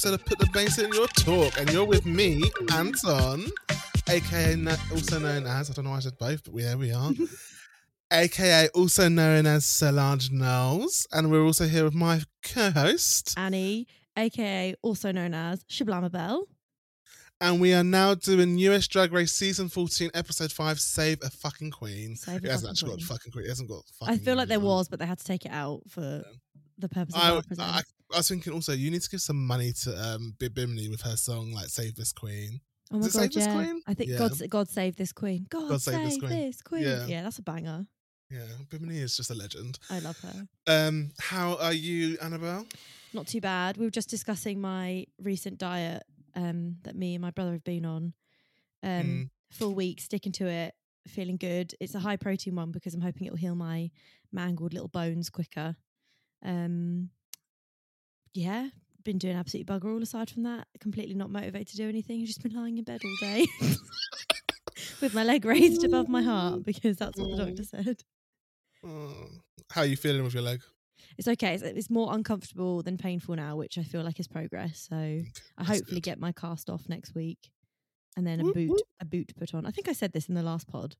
[0.00, 1.60] Episode of Put the Bass in Your Talk.
[1.60, 3.44] And you're with me, Anton,
[4.08, 4.56] aka
[4.90, 7.10] also known as, I don't know why I said both, but there we are,
[8.10, 11.06] aka also known as Solange Knowles.
[11.12, 13.34] And we're also here with my co host.
[13.36, 16.44] Annie, aka also known as Shablamabel.
[17.42, 21.72] And we are now doing US Drag Race Season 14, Episode 5, Save a Fucking
[21.72, 22.16] Queen.
[22.16, 23.06] Save It hasn't actually got queen.
[23.06, 23.44] fucking queen.
[23.44, 24.64] It hasn't got I feel like there on.
[24.64, 26.24] was, but they had to take it out for
[26.78, 29.72] the purpose of I, I, I was thinking also you need to give some money
[29.84, 32.60] to um Bimini with her song like Save This Queen.
[32.92, 33.54] Oh my Is god, Save This yeah.
[33.54, 33.82] Queen?
[33.86, 34.18] I think Yeah.
[34.18, 35.46] God, God save this queen.
[35.48, 36.82] God, God save, save this this queen.
[36.84, 36.92] queen.
[36.92, 37.06] Yeah.
[37.06, 37.22] Yeah.
[37.22, 37.86] that's a banger.
[38.30, 39.78] Yeah, Bimini is just a legend.
[39.90, 40.46] I love her.
[40.68, 42.64] Um, how are you, Annabelle?
[43.12, 43.76] Not too bad.
[43.76, 46.04] We were just discussing my recent diet
[46.36, 48.12] um, that me and my brother have been on.
[48.84, 49.30] Um, Mm.
[49.52, 50.74] Full week, sticking to it,
[51.08, 51.74] feeling good.
[51.80, 53.90] It's a high protein one because I'm hoping it will heal my
[54.30, 55.74] mangled little bones quicker.
[56.44, 57.10] Um,
[58.34, 58.68] yeah,
[59.04, 60.66] been doing absolutely bugger all aside from that.
[60.80, 62.24] Completely not motivated to do anything.
[62.26, 63.46] Just been lying in bed all day
[65.00, 66.64] with my leg raised above my heart mm.
[66.64, 67.46] because that's what the mm.
[67.48, 68.02] doctor said.
[68.84, 69.28] Oh,
[69.70, 70.62] how are you feeling with your leg?
[71.18, 71.54] It's okay.
[71.54, 74.86] It's, it's more uncomfortable than painful now, which I feel like is progress.
[74.88, 76.02] So I hopefully good.
[76.02, 77.50] get my cast off next week,
[78.16, 78.80] and then a Whoop, boot whoop.
[79.00, 79.66] a boot put on.
[79.66, 80.96] I think I said this in the last pod.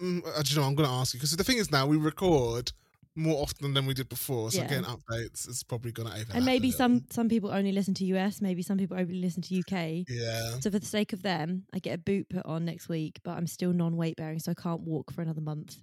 [0.00, 0.62] Mm, I don't know.
[0.62, 2.72] I'm going to ask you because the thing is now we record
[3.14, 4.68] more often than we did before, so Yeah.
[4.68, 6.34] getting updates is probably going to overlap.
[6.36, 8.40] and maybe some some people only listen to US.
[8.40, 10.04] Maybe some people only listen to UK.
[10.08, 10.58] Yeah.
[10.60, 13.36] So for the sake of them, I get a boot put on next week, but
[13.36, 15.82] I'm still non weight bearing, so I can't walk for another month.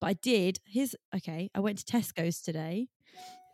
[0.00, 0.58] But I did.
[0.64, 1.50] Here's okay.
[1.54, 2.88] I went to Tesco's today,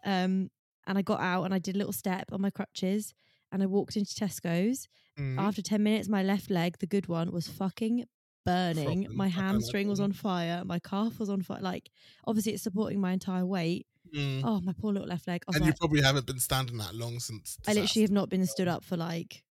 [0.04, 0.50] um,
[0.86, 3.12] and I got out and I did a little step on my crutches,
[3.50, 4.88] and I walked into Tesco's.
[5.18, 5.38] Mm.
[5.38, 8.04] After ten minutes, my left leg, the good one, was fucking
[8.44, 9.06] burning.
[9.10, 10.62] My hamstring was on fire.
[10.64, 11.60] My calf was on fire.
[11.60, 11.90] Like
[12.26, 13.86] obviously, it's supporting my entire weight.
[14.14, 14.42] Mm.
[14.44, 15.42] Oh, my poor little left leg.
[15.52, 17.58] I and you probably haven't been standing that long since.
[17.68, 19.44] I literally have not been stood up for like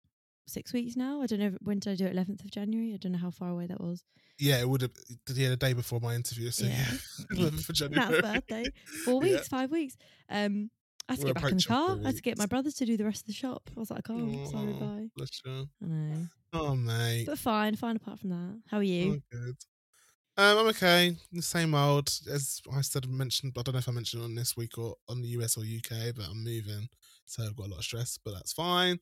[0.47, 1.21] six weeks now.
[1.21, 2.13] I don't know if- when did I do it.
[2.13, 2.95] Eleventh of January.
[2.95, 4.05] I don't know how far away that was.
[4.39, 4.93] Yeah, it would have.
[5.35, 6.51] Yeah, the day before my interview.
[6.51, 6.77] So yeah,
[7.33, 7.49] Yeah.
[7.51, 8.11] 11th of January.
[8.13, 8.65] Nat's birthday.
[9.05, 9.33] Four Yeah.
[9.35, 9.97] weeks, five weeks.
[10.31, 10.71] Um,
[11.09, 11.99] I had to We're get back in the car.
[12.03, 12.51] I had to get my weeks.
[12.51, 13.71] brothers to do the rest of the shop.
[13.77, 15.07] I was like, oh, sorry, bye.
[15.17, 15.69] Bless you.
[15.83, 16.27] I know,
[16.61, 17.25] Oh, mate.
[17.27, 17.97] but fine, fine.
[17.97, 19.23] Apart from that, how are you?
[19.33, 19.57] Oh, good.
[20.39, 21.17] Um, I'm okay.
[21.33, 23.09] The same old as I said.
[23.09, 23.55] Mentioned.
[23.59, 26.15] I don't know if I mentioned on this week or on the US or UK,
[26.15, 26.89] but I'm moving,
[27.25, 28.19] so I've got a lot of stress.
[28.23, 28.99] But that's fine.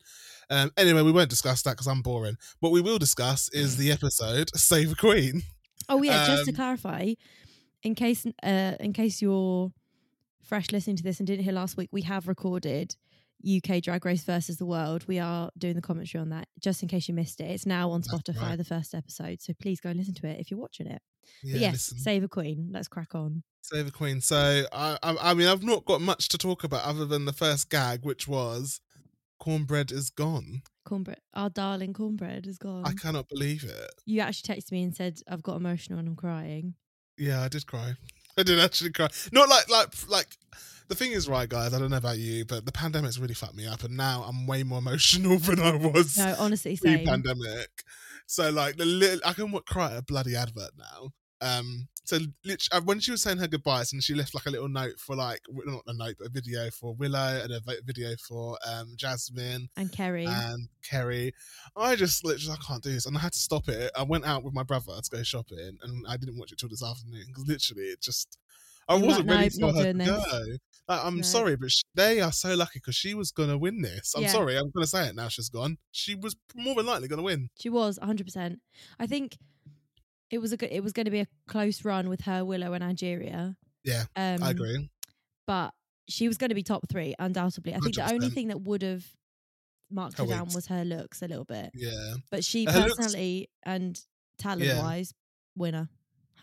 [0.49, 2.37] Um, anyway, we won't discuss that because I'm boring.
[2.61, 5.43] What we will discuss is the episode "Save a Queen."
[5.89, 7.13] Oh yeah, just to Um, clarify,
[7.83, 9.73] in case uh in case you're
[10.41, 12.95] fresh listening to this and didn't hear last week, we have recorded
[13.45, 15.07] UK Drag Race versus the World.
[15.07, 17.51] We are doing the commentary on that, just in case you missed it.
[17.51, 18.57] It's now on Spotify, right.
[18.57, 19.41] the first episode.
[19.41, 21.01] So please go and listen to it if you're watching it.
[21.43, 21.97] Yeah, but yes, listen.
[21.99, 22.69] Save a Queen.
[22.71, 23.43] Let's crack on.
[23.61, 24.21] Save a Queen.
[24.21, 27.33] So I, I, I mean, I've not got much to talk about other than the
[27.33, 28.81] first gag, which was
[29.41, 30.61] Kornbread is gone.
[30.87, 32.83] Kornbread, our darling Kornbread is gone.
[32.85, 33.91] I cannot believe it.
[34.05, 36.75] you actually texted me and said I've got emotional and I'm crying.
[37.17, 37.95] Yeah, I did cry.
[38.37, 39.07] I did actually cry.
[39.31, 40.27] Not like like like
[40.87, 41.73] the thing is right, guys.
[41.73, 44.45] I don't know about you, but the pandemic's really fucked me up, and now I'm
[44.47, 46.97] way more emotional than I was No, honestly, same.
[46.99, 47.69] pre-pandemic.
[48.27, 51.09] So like the little, I can cry at a bloody advert now.
[51.41, 54.69] Um, so literally, when she was saying her goodbyes, and she left like a little
[54.69, 58.57] note for like not a note, but a video for Willow and a video for
[58.67, 60.43] um Jasmine And Kerri.
[60.43, 61.33] and Kerri.
[61.75, 63.91] I just literally I can't do this, and I had to stop it.
[63.97, 66.69] I went out with my brother to go shopping, and I didn't watch it till
[66.69, 68.37] this afternoon because literally it just
[68.87, 70.57] I You were wasn't like, ready "Nope, for her to this." go.
[70.87, 71.23] Like, I'm No.
[71.23, 74.13] sorry, but sh they are so lucky because she was gonna win this.
[74.15, 74.27] I'm Yeah.
[74.27, 75.27] sorry, I'm gonna say it now.
[75.29, 75.77] She's gone.
[75.91, 77.49] She was more than likely gonna win.
[77.59, 78.61] She was 100%.
[78.99, 79.37] I think
[80.31, 82.73] it was a good, it was going to be a close run with her Willow
[82.73, 83.55] and Angeria.
[83.83, 84.89] Yeah, Um, I agree.
[85.47, 85.73] But
[86.09, 87.73] she was going to be top 3 undoubtedly.
[87.75, 89.05] I think the only thing that would have
[89.91, 91.71] marked Her her down was her looks a little bit.
[91.75, 93.99] Yeah, But she Her looks- personally and
[94.39, 95.13] talent wise
[95.55, 95.89] winner.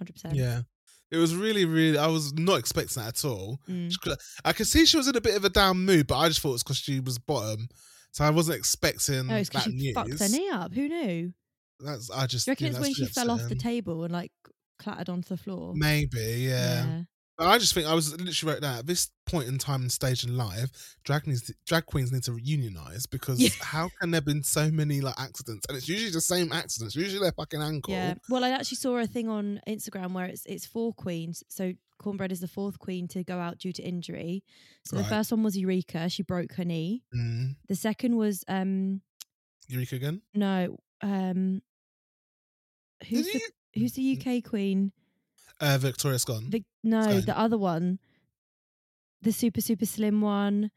[0.01, 0.35] 100%.
[0.35, 0.63] yeah.
[1.11, 1.99] It was really, really.
[1.99, 3.61] I was not expecting that at all.
[3.69, 3.93] Mm.
[4.01, 6.29] Could- I could see she was in a bit of a down mood, but I
[6.29, 7.69] just thought it was because she was bottom,
[8.13, 9.95] so I wasn't expecting Oh, that she news.
[9.95, 10.73] fucked her knee up.
[10.73, 11.35] Who knew?
[11.85, 12.47] That's I just.
[12.47, 14.33] Do you reckon yeah, it's when she fell off the table and like
[14.79, 15.73] clattered onto the floor.
[15.75, 17.03] Maybe, yeah.
[17.39, 19.91] But I just think I was literally wrote that at this point in time and
[19.91, 23.49] stage in life, drag needs drag queens need to unionize because Yeah.
[23.61, 25.65] how can there been so many like accidents?
[25.69, 27.95] And it's usually the same accidents, usually their fucking ankle.
[27.95, 28.15] Yeah.
[28.29, 31.43] Well, I actually saw a thing on Instagram where it's it's four queens.
[31.49, 34.45] So Kornbread is the fourth queen to go out due to injury.
[34.85, 36.09] So the first one was Eureka.
[36.11, 37.03] She broke her knee.
[37.17, 37.57] Mm.
[37.69, 39.01] The second was um
[39.69, 40.21] Eureka again?
[40.35, 41.63] no um
[43.09, 43.43] who's Did
[43.75, 44.93] the who's the UK queen?
[45.61, 46.51] Uh, Victoria Scone.
[46.51, 47.21] Vic, no, Scone.
[47.27, 47.99] the other one.
[49.23, 50.71] The super super slim one.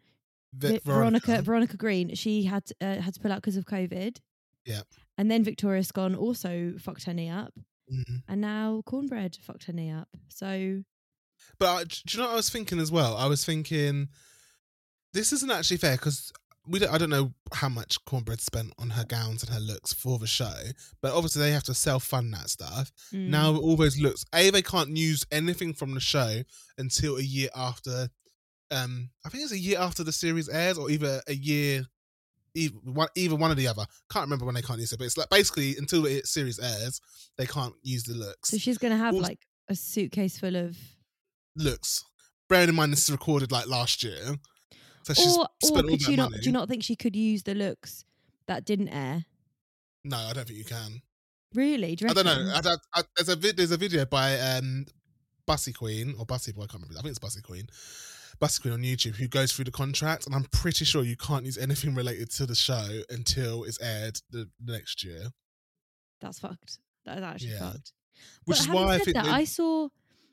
[0.53, 2.13] Vi- Vi- Veronica Veronica Green.
[2.15, 4.17] She had uh, had to pull out because of COVID.
[4.65, 4.81] Yeah.
[5.17, 7.53] And then Victoria Scone also fucked her knee up,
[7.91, 8.23] Mhm.
[8.27, 10.09] and now Kornbread fucked her knee up.
[10.29, 10.83] So
[11.59, 13.15] But I, do you know what I was thinking as well?
[13.17, 14.09] I was thinking
[15.13, 16.31] this isn't actually fair because
[16.67, 19.93] we don't, I don't know how much Kornbread spent on her gowns and her looks
[19.93, 20.53] for the show,
[21.01, 22.91] but obviously they have to self fund that stuff.
[23.13, 26.41] mm, Now all those looks, a they can't use anything from the show
[26.77, 28.09] until a year after.
[28.71, 31.85] Um, I think it's a year after the series airs, or either a year,
[32.55, 33.85] either one, either one or the other.
[34.11, 36.99] Can't remember when they can't use it, but it's like basically until the series airs,
[37.37, 38.49] they can't use the looks.
[38.49, 40.77] so she's gonna have Also- like a suitcase full of.
[41.55, 42.03] looks.
[42.49, 44.35] Bearing in mind this is recorded like last year,
[45.13, 45.47] so Or,
[45.77, 46.31] or could she not?
[46.31, 46.41] money.
[46.41, 48.03] Do you not think she could use the looks
[48.47, 49.25] that didn't air?
[50.03, 51.01] No, I don't think you can.
[51.53, 51.95] Really?
[51.95, 52.51] Do you I don't know.
[52.53, 52.71] reckon?
[52.93, 54.85] I, I, there's a there's a video by um
[55.45, 56.63] Bussy Queen or Bussy Boy.
[56.63, 56.95] I can't remember.
[56.97, 57.67] I think it's Bussy Queen.
[58.39, 61.45] Bussy Queen on YouTube who goes through the contract, and I'm pretty sure you can't
[61.45, 65.27] use anything related to the show until it's aired the, the next year.
[66.19, 66.79] That's fucked.
[67.05, 67.71] That is actually Yeah.
[67.71, 67.93] fucked.
[68.45, 69.87] Which but is why I think that, they- I saw,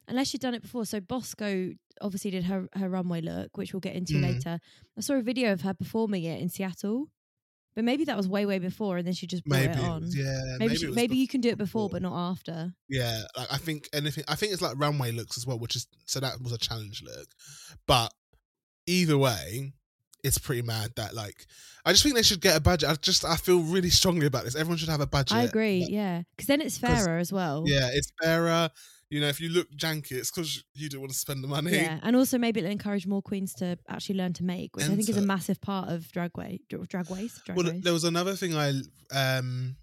[0.08, 0.84] unless you've done it before.
[0.84, 4.22] So Bosco obviously did her her runway look, which we'll get into Mm.
[4.22, 4.60] later.
[4.96, 7.08] I saw a video of her performing it in Seattle,
[7.74, 10.04] but maybe that was way way before, and then she just brought maybe it on.
[10.10, 12.00] yeah, maybe it she, maybe you can do it before, before.
[12.00, 12.74] but not after.
[12.88, 14.24] Yeah, like I think anything.
[14.28, 17.02] I think it's like runway looks as well, which is so that was a challenge
[17.02, 17.28] look.
[17.86, 18.12] But
[18.86, 19.72] either way,
[20.24, 21.46] it's pretty mad that like
[21.84, 22.88] I just think they should get a budget.
[22.90, 24.54] I just I feel really strongly about this.
[24.54, 25.36] Everyone should have a budget.
[25.36, 25.86] I agree.
[25.88, 27.64] Yeah, because then it's fairer as well.
[27.66, 28.70] yeah, it's fairer.
[29.12, 31.72] You know, if you look janky, it's because you don't want to spend the money.
[31.72, 34.96] Yeah, and also maybe it'll encourage more queens to actually learn to make, which I
[34.96, 36.60] think is a massive part of drag way,
[37.44, 38.72] drag Well, there was another thing I
[39.14, 39.76] um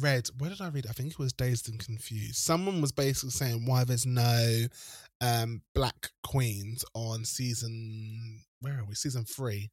[0.00, 0.28] read.
[0.38, 0.86] Where did I read?
[0.88, 2.36] I think it was Dazed and Confused.
[2.36, 4.64] Someone was basically saying why there's no
[5.20, 8.94] um black queens on season where are we?
[8.94, 9.72] Season three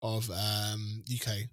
[0.00, 1.50] of um UK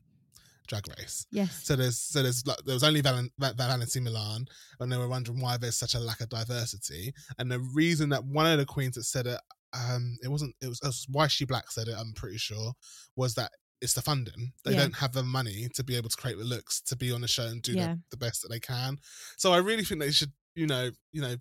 [0.69, 1.25] Drag Race.
[1.31, 1.61] yes.
[1.65, 4.45] So there's so there's like there was only Valen, Va- Valency Milan,
[4.79, 7.11] and they were wondering why there's such a lack of diversity.
[7.37, 9.39] And the reason that one of the queens that said it,
[9.73, 11.95] um, it wasn't it was, it was why she black said it.
[11.99, 12.71] I'm pretty sure
[13.17, 13.51] was that
[13.81, 14.51] it's the funding.
[14.63, 14.79] They Yeah.
[14.83, 17.27] don't have the money to be able to create the looks to be on the
[17.27, 17.93] show and do Yeah.
[17.93, 18.97] the, the best that they can.
[19.37, 21.35] So I really think they should, you know, you know.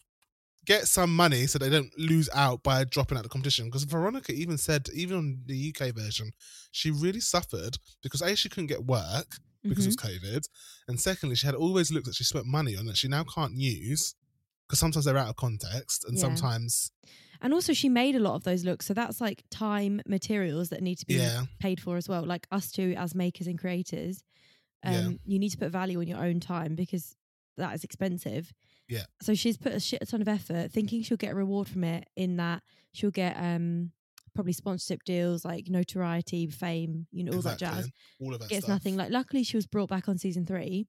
[0.66, 3.66] Get some money so they don't lose out by dropping out the competition.
[3.66, 6.32] Because Veronica even said, even on the UK version,
[6.70, 9.88] she really suffered because a she couldn't get work, because Mhm.
[9.88, 10.48] it was COVID.
[10.88, 13.54] And secondly, she had always looked that she spent money on that she now can't
[13.54, 14.14] use
[14.66, 16.22] because sometimes they're out of context and Yeah.
[16.22, 16.90] sometimes,
[17.40, 20.82] And also, she made a lot of those looks, so that's like time materials that
[20.82, 22.24] need to be yeah, paid for as well.
[22.26, 24.24] Like us two as makers and creators,
[24.82, 25.10] um, Yeah.
[25.24, 27.14] you need to put value on your own time because
[27.56, 28.52] that is expensive.
[28.88, 29.04] Yeah.
[29.20, 32.08] So she's put a shit ton of effort, thinking she'll get a reward from it.
[32.16, 32.62] In that
[32.92, 33.92] she'll get um
[34.34, 37.90] probably sponsorship deals, like notoriety, fame, you know, all that jazz.
[38.20, 38.74] All of that Gets stuff.
[38.76, 38.96] nothing.
[38.96, 40.86] Like luckily, she was brought back on season three.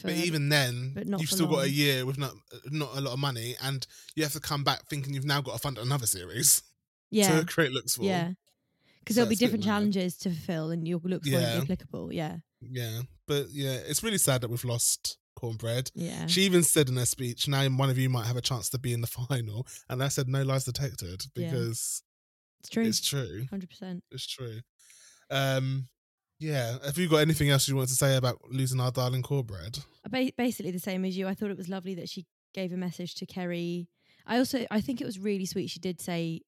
[0.00, 2.32] But even then, but you've for still got a year with not
[2.66, 3.84] not a lot of money, and
[4.14, 6.62] you have to come back thinking you've now got to fund another series
[7.10, 8.04] yeah, to create looks for.
[8.04, 8.30] yeah,
[9.00, 11.38] because So there'll be it's a bit different challenges to fulfill, and your looks Yeah.
[11.56, 12.12] won't be applicable.
[12.12, 13.00] Yeah, yeah.
[13.26, 15.90] But yeah, it's really sad that we've lost Kornbread.
[15.94, 16.26] yeah.
[16.26, 18.78] She even said in her speech, now one of you might have a chance to
[18.78, 19.66] be in the final.
[19.88, 21.50] And I said, no lies detected Yeah.
[21.50, 22.02] because
[22.60, 22.84] it's true.
[22.84, 23.46] it's true.
[23.50, 24.02] Hundred percent.
[24.10, 24.60] It's true.
[25.30, 25.88] Um,
[26.40, 26.78] yeah.
[26.84, 29.84] Have you got anything else you want to say about losing our darling Kornbread?
[30.08, 31.26] ba- basically the same as you.
[31.28, 33.86] I thought it was lovely that she gave a message to Kerri.
[34.26, 35.70] I also I think it was really sweet.
[35.70, 36.40] She did say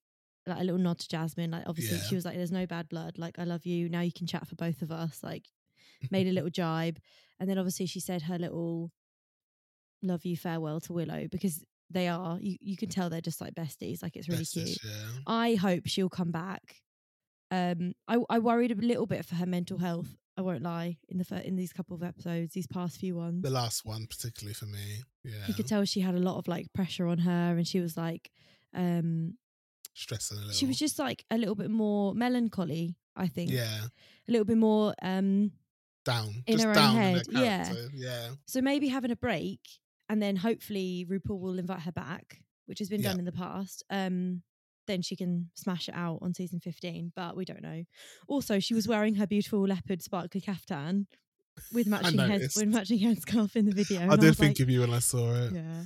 [0.47, 1.51] like a little nod to Jasmine.
[1.51, 2.03] Like obviously Yeah.
[2.05, 3.19] she was like, "There's no bad blood.
[3.19, 3.89] Like I love you.
[3.89, 5.45] Now you can chat for both of us." Like
[6.11, 6.99] made a little jibe,
[7.39, 8.91] and then obviously she said her little
[10.03, 13.55] love you farewell to Willow because they are you you can tell they're just like
[13.55, 14.03] besties.
[14.03, 14.93] Like it's really Bestest, cute.
[14.93, 15.19] Yeah.
[15.27, 16.77] I hope she'll come back.
[17.51, 20.09] Um, I I worried a little bit for her mental health.
[20.37, 20.97] I won't lie.
[21.09, 24.07] In the fir- in these couple of episodes, these past few ones, The last one,
[24.07, 25.03] particularly for me.
[25.25, 25.47] Yeah.
[25.49, 27.97] you could tell she had a lot of like pressure on her, and she was
[27.97, 28.31] like,
[28.73, 29.35] um,
[29.93, 30.55] Stressing a little.
[30.55, 32.97] she was just like a little bit more melancholy.
[33.17, 33.81] I think, yeah.
[34.29, 34.95] a little bit more.
[35.03, 35.51] Um,
[36.05, 36.43] Down.
[36.47, 37.65] In just her own down head, in their yeah.
[37.65, 37.89] character.
[37.95, 38.29] Yeah.
[38.47, 39.61] so maybe having a break
[40.09, 43.11] and then hopefully RuPaul will invite her back, which has been Yeah.
[43.11, 43.83] done in the past.
[43.91, 44.43] Um,
[44.87, 47.85] then she can smash it out on season 15, but we don't know.
[48.27, 51.07] Also, she was wearing her beautiful leopard sparkly caftan
[51.73, 54.01] with matching head with matching headscarf in the video.
[54.11, 55.53] I did was think like, of you when I saw it.
[55.53, 55.83] yeah.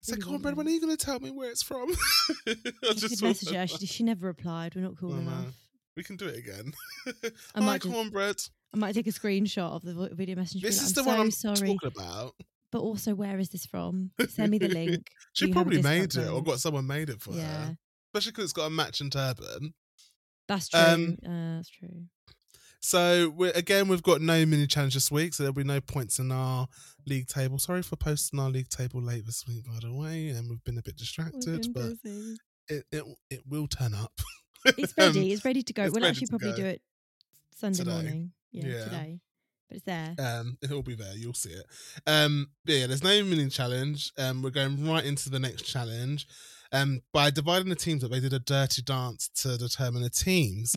[0.00, 1.90] It's like, really oh, Brad, when are you going to tell me where it's from?
[2.46, 2.54] I
[2.88, 3.66] I just message her.
[3.66, 4.74] She, she never replied.
[4.76, 5.20] We're not cool Oh, no.
[5.22, 5.54] enough.
[5.96, 6.72] We can do it again.
[7.06, 7.12] I
[7.56, 8.36] Hi, might come just- on, Brad.
[8.76, 10.60] I might take a screenshot of the video message.
[10.62, 12.34] This like, is the I'm one I'm sorry, talking about.
[12.70, 14.10] but also where is this from?
[14.28, 15.08] Send me the link.
[15.32, 17.42] She Do you have a probably made it or got someone made it for Yeah,
[17.68, 17.76] her.
[18.14, 19.72] Especially because it's got a matching turban.
[20.46, 20.78] that's true.
[20.80, 22.04] Um, uh, that's true.
[22.80, 26.18] So we're, again, we've got no mini challenge this week, so there'll be no points
[26.18, 26.68] in our
[27.06, 27.58] league table.
[27.58, 30.76] Sorry for posting our league table late this week, by the way, and we've been
[30.78, 32.36] a bit distracted, but busy.
[32.68, 34.12] it, it it will turn up.
[34.76, 35.32] It's Um, ready.
[35.32, 35.88] it's ready to go.
[35.90, 36.82] We'll actually probably do it
[37.56, 37.90] Sunday Today.
[37.90, 38.32] morning.
[38.52, 38.84] Yeah, Yeah.
[38.84, 39.20] today.
[39.68, 40.14] But it's there.
[40.18, 41.14] Um, it'll be there.
[41.16, 41.66] You'll see it.
[42.06, 44.12] Um, but yeah, there's no mini challenge.
[44.16, 46.26] Um, we're going right into the next challenge.
[46.72, 50.74] Um, by dividing the teams up, they did a dirty dance to determine the teams,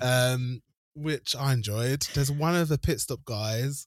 [0.00, 0.60] um,
[0.94, 2.02] which I enjoyed.
[2.14, 3.86] There's one of the pit stop guys.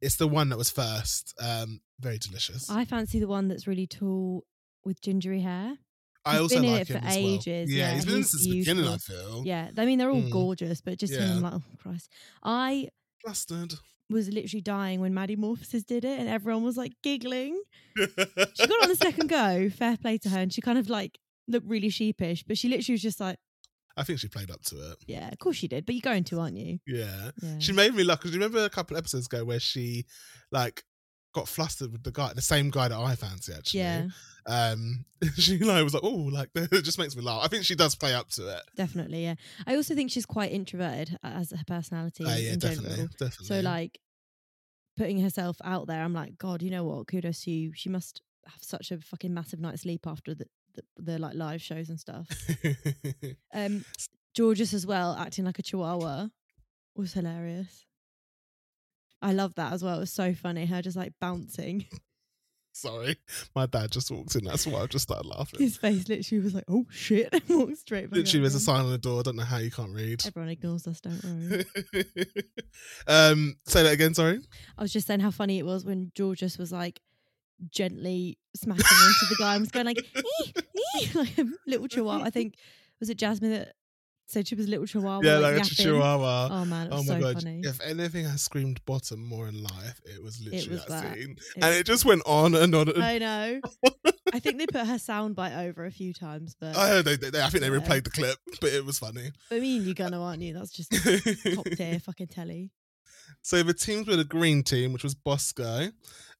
[0.00, 1.34] It's the one that was first.
[1.40, 2.70] Um, very delicious.
[2.70, 4.44] I, I fancy the one that's really tall
[4.84, 5.74] with gingery hair.
[6.32, 7.26] He's also been in like it for him as well.
[7.34, 8.88] ages, Yeah, yeah, he's been he's since the beginning.
[8.88, 9.42] I feel.
[9.44, 10.30] Yeah, I mean they're all Mm.
[10.30, 11.34] gorgeous, but just him, Yeah.
[11.36, 12.10] I'm like, oh Christ.
[12.42, 12.88] I
[13.24, 13.74] Flustered.
[14.10, 17.60] was literally dying when Maddie Morphosis did it, and everyone was like giggling.
[17.96, 18.06] She
[18.66, 19.68] got on the second go.
[19.70, 21.18] Fair play to her, and she kind of like
[21.48, 23.38] looked really sheepish, but she literally was just like,
[23.96, 24.98] I think she played up to it.
[25.06, 25.86] yeah, of course she did.
[25.86, 26.78] But you're going to, aren't you?
[26.86, 27.30] Yeah.
[27.42, 27.58] Yeah.
[27.60, 30.04] She made me laugh because you remember a couple episodes ago where she
[30.52, 30.82] like
[31.36, 33.80] got flustered with the guy, the same guy that I fancy actually.
[33.80, 34.06] yeah,
[34.46, 35.04] Um,
[35.36, 37.42] she like was like, oh, like it just makes me laugh.
[37.44, 38.62] I think she does play up to it.
[38.76, 39.22] definitely.
[39.24, 39.34] Yeah.
[39.66, 42.24] I also think she's quite introverted as her personality.
[42.24, 43.08] Uh, yeah, in definitely, General.
[43.18, 43.46] definitely.
[43.46, 43.98] So like
[44.96, 47.06] putting herself out there, I'm like, God, you know what?
[47.06, 47.72] Kudos to you.
[47.74, 51.62] She must have such a fucking massive night's sleep after the the, the like live
[51.62, 52.28] shows and stuff.
[53.54, 53.84] Um,
[54.36, 56.28] Jorgeous as well, acting like a chihuahua,
[56.94, 57.85] was hilarious.
[59.26, 59.96] I love that as well.
[59.96, 60.66] It was so funny.
[60.66, 61.84] Her just like bouncing.
[62.72, 63.16] Sorry,
[63.56, 64.44] my dad just walked in.
[64.44, 65.58] That's why I just started laughing.
[65.58, 68.18] His face literally was like, "Oh shit!" and walked straight back.
[68.18, 69.18] Literally, there's a sign on the door.
[69.18, 70.24] I don't know how you can't read.
[70.24, 71.64] Everyone ignores us, don't worry.
[73.08, 74.14] um, say that again.
[74.14, 74.40] Sorry.
[74.78, 77.00] I was just saying how funny it was when Jorgeous was like
[77.72, 80.52] gently smacking into the guy and was going like, "Ee,
[81.00, 82.24] ee," like a little chihuahua.
[82.24, 82.54] I think
[83.00, 83.74] was it Jasmine that
[84.26, 85.20] said she was a little chihuahua.
[85.24, 86.48] yeah, like, like a chihuahua.
[86.50, 87.34] Oh man, it Oh my so god!
[87.42, 87.60] funny.
[87.64, 91.14] If anything has screamed bottom more in life, it was literally was that, that.
[91.14, 92.88] scene, It and it just went on and on.
[92.88, 93.60] And I know.
[94.32, 97.40] I think they put her soundbite over a few times, but I heard they, they,
[97.40, 99.30] I think they replayed the clip, but it was funny.
[99.50, 100.52] I mean, you're gonna, aren't you?
[100.54, 102.70] That's just top tier fucking telly.
[103.42, 105.90] so the teams were the green team, which was Bosco,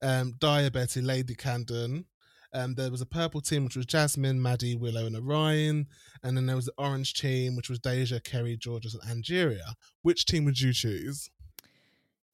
[0.02, 2.06] um, Daya Lady Camden.
[2.52, 5.86] Um, there was a purple team, which was Jasmine, Maddie, Willow, and Orion.
[6.22, 9.74] And then there was the orange team, which was Deja, Kerri, Jorgeous, and Angeria.
[10.02, 11.28] Which team would you choose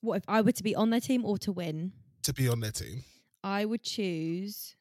[0.00, 1.92] What if I were to be on their team or to win?
[2.24, 3.02] to be on their team?
[3.42, 4.76] I would choose.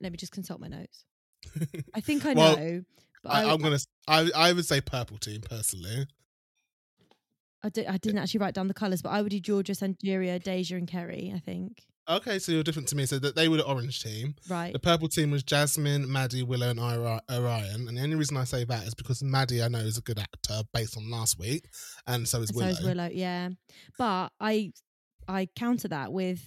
[0.00, 1.04] Let me just consult my notes.
[1.94, 2.84] I think I Well, know,
[3.24, 3.78] but I, I, I'm gonna.
[4.06, 6.06] I I would say purple team personally.
[7.64, 10.40] I, di- I didn't actually write down the colours, but I would do Jorgeous, Angeria,
[10.42, 11.32] Deja, and Kerri.
[11.34, 11.82] I think.
[12.08, 13.06] Okay, so you're different to me.
[13.06, 14.34] So that they were the orange team.
[14.48, 14.72] Right.
[14.72, 17.86] The purple team was Jasmine, Maddie, Willow, and Ori- Orion.
[17.88, 20.18] And the only reason I say that is because Maddie, I know, is a good
[20.18, 21.68] actor based on last week,
[22.06, 22.72] and so is And Willow.
[22.72, 23.50] So is Willow, yeah.
[23.98, 24.72] But I
[25.28, 26.40] I counter that with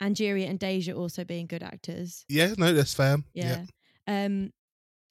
[0.00, 2.24] Angeria and Deja also being good actors.
[2.28, 3.16] Yeah, no, that's fair.
[3.32, 3.64] Yeah.
[4.06, 4.50] Um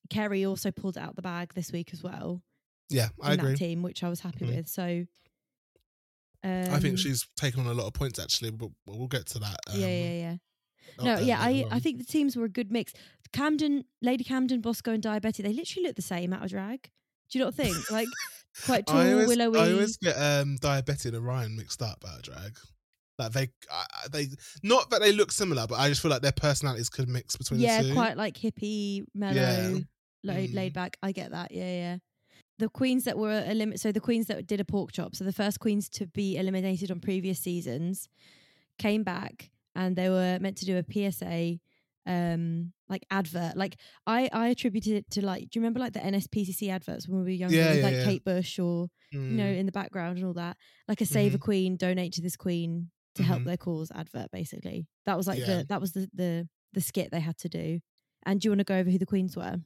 [0.09, 2.41] Kerri also pulled out the bag this week as well
[2.89, 3.51] yeah, I in agree.
[3.53, 4.55] that team, which I was happy Mhm.
[4.57, 4.67] with.
[4.67, 5.05] So
[6.43, 9.39] um, I think she's taken on a lot of points actually, but we'll get to
[9.39, 9.57] that.
[9.69, 10.35] Um, yeah, yeah, yeah.
[10.99, 12.93] uh, No, uh, yeah, I later I think the teams were a good mix.
[13.33, 16.89] Camden, Lady Camden, Bosco, and Daya Betty, they literally look the same out of drag.
[17.31, 17.75] Do you not think?
[17.91, 18.07] Like
[18.65, 19.59] quite tall, I always, willowy.
[19.59, 22.57] I always get um, Daya Betty and Orion mixed up out of drag.
[23.17, 24.27] Like they, I- they,
[24.63, 27.59] not that they look similar, but I just feel like their personalities could mix between
[27.61, 27.93] yeah, the two.
[27.93, 29.77] quite like hippie, mellow, Yeah.
[30.23, 30.55] laid, Mm.
[30.55, 30.97] laid back.
[31.01, 31.51] I get that.
[31.51, 31.97] Yeah, yeah.
[32.61, 35.33] The queens that were eliminated, so the queens that did a pork chop, so the
[35.33, 38.07] first queens to be eliminated on previous seasons,
[38.77, 41.59] came back and they were meant to do a PSA,
[42.05, 43.57] um, like advert.
[43.57, 47.19] Like I, I attributed it to like, do you remember like the NSPCC adverts when
[47.19, 48.03] we were younger, Yeah, yeah, like yeah.
[48.05, 48.89] Kate Bush or
[49.27, 49.57] you know Mm.
[49.59, 51.41] in the background and all that, like a save a Mhm.
[51.41, 53.45] queen, donate to this queen to help Mhm.
[53.45, 54.29] their cause advert.
[54.31, 57.79] Basically, that was like the that was the the the skit they had to do.
[58.25, 59.57] And do you want to go over who the queens were?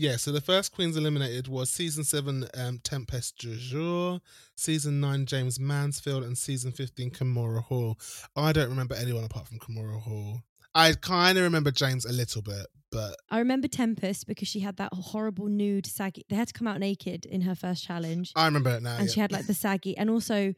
[0.00, 4.22] Yeah, so the first Queens eliminated was season seven, um, Tempest du Jour,
[4.56, 7.98] season nine, James Mansfield, and season fifteen, Kahmora Hall.
[8.34, 10.40] I don't remember anyone apart from Kahmora Hall.
[10.74, 14.78] I kind of remember James a little bit, but I remember Tempest because she had
[14.78, 16.24] that horrible nude saggy.
[16.30, 18.96] They had to come out naked in her first challenge, I remember it now.
[18.96, 19.12] and yeah.
[19.12, 20.54] she had like the saggy, and also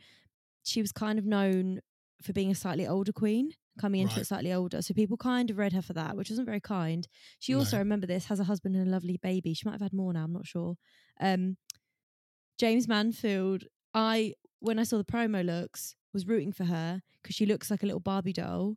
[0.62, 1.80] she was kind of known
[2.22, 4.22] for being a slightly older queen, coming into Right.
[4.22, 4.82] it slightly older.
[4.82, 7.08] So people kind of read her for that, which wasn't very kind.
[7.38, 7.78] She also, No.
[7.78, 9.54] I remember this, has a husband and a lovely baby.
[9.54, 10.24] She might have had more now.
[10.24, 10.76] I'm not sure.
[11.20, 11.56] Um,
[12.58, 13.64] James Mansfield.
[13.94, 17.82] I when I saw the promo looks was rooting for her because she looks like
[17.82, 18.76] a little Barbie doll.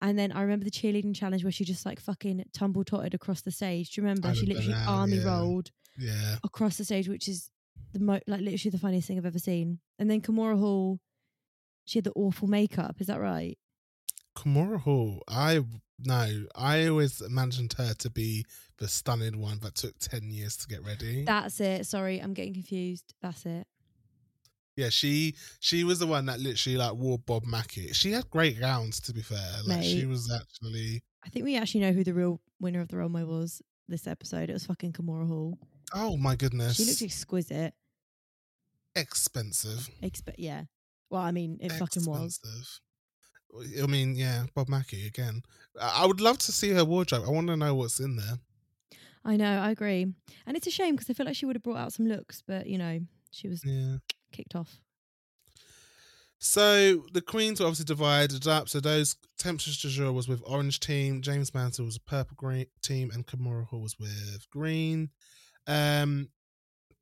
[0.00, 3.42] And then I remember the cheerleading challenge where she just like fucking tumble totted across
[3.42, 3.90] the stage.
[3.90, 4.28] Do you remember?
[4.28, 5.24] I she literally now, army yeah.
[5.24, 6.36] rolled yeah.
[6.42, 7.50] across the stage, which is
[7.92, 9.78] the mo- like literally the funniest thing I've ever seen.
[9.98, 10.98] And then Kahmora Hall,
[11.84, 12.96] she had the awful makeup.
[13.00, 13.56] Is that right?
[14.36, 15.22] Hall.
[15.28, 15.60] I
[16.04, 16.46] no.
[16.54, 18.44] I always imagined her to be
[18.78, 21.24] the stunning one that took ten years to get ready.
[21.24, 21.86] That's it.
[21.86, 23.14] Sorry, I'm getting confused.
[23.22, 23.66] That's it.
[24.76, 27.92] yeah, she she was the one that literally like wore Bob Mackie.
[27.92, 29.38] She had great gowns, to be fair.
[29.66, 31.02] Like she was actually.
[31.24, 34.50] I think we actually know who the real winner of the runway was this episode.
[34.50, 35.58] It was fucking Kahmora Hall.
[35.94, 36.76] Oh my goodness.
[36.76, 37.74] She looked exquisite.
[38.96, 39.88] expensive.
[40.02, 40.64] Expe- yeah.
[41.10, 42.40] Well, I mean, it fucking was.
[43.82, 45.42] I mean, yeah, Bob Mackie again.
[45.80, 47.24] I would love to see her wardrobe.
[47.26, 48.38] I want to know what's in there.
[49.24, 49.60] I know.
[49.60, 50.06] I agree.
[50.46, 52.42] And it's a shame because I feel like she would have brought out some looks,
[52.46, 53.98] but you know, she was Yeah.
[54.32, 54.80] kicked off.
[56.38, 58.68] So the queens were obviously divided up.
[58.68, 63.10] So those Temptress du jour was with orange team, James Mantle was purple green team,
[63.12, 65.10] and Kahmora Hall was with green.
[65.68, 66.30] Um,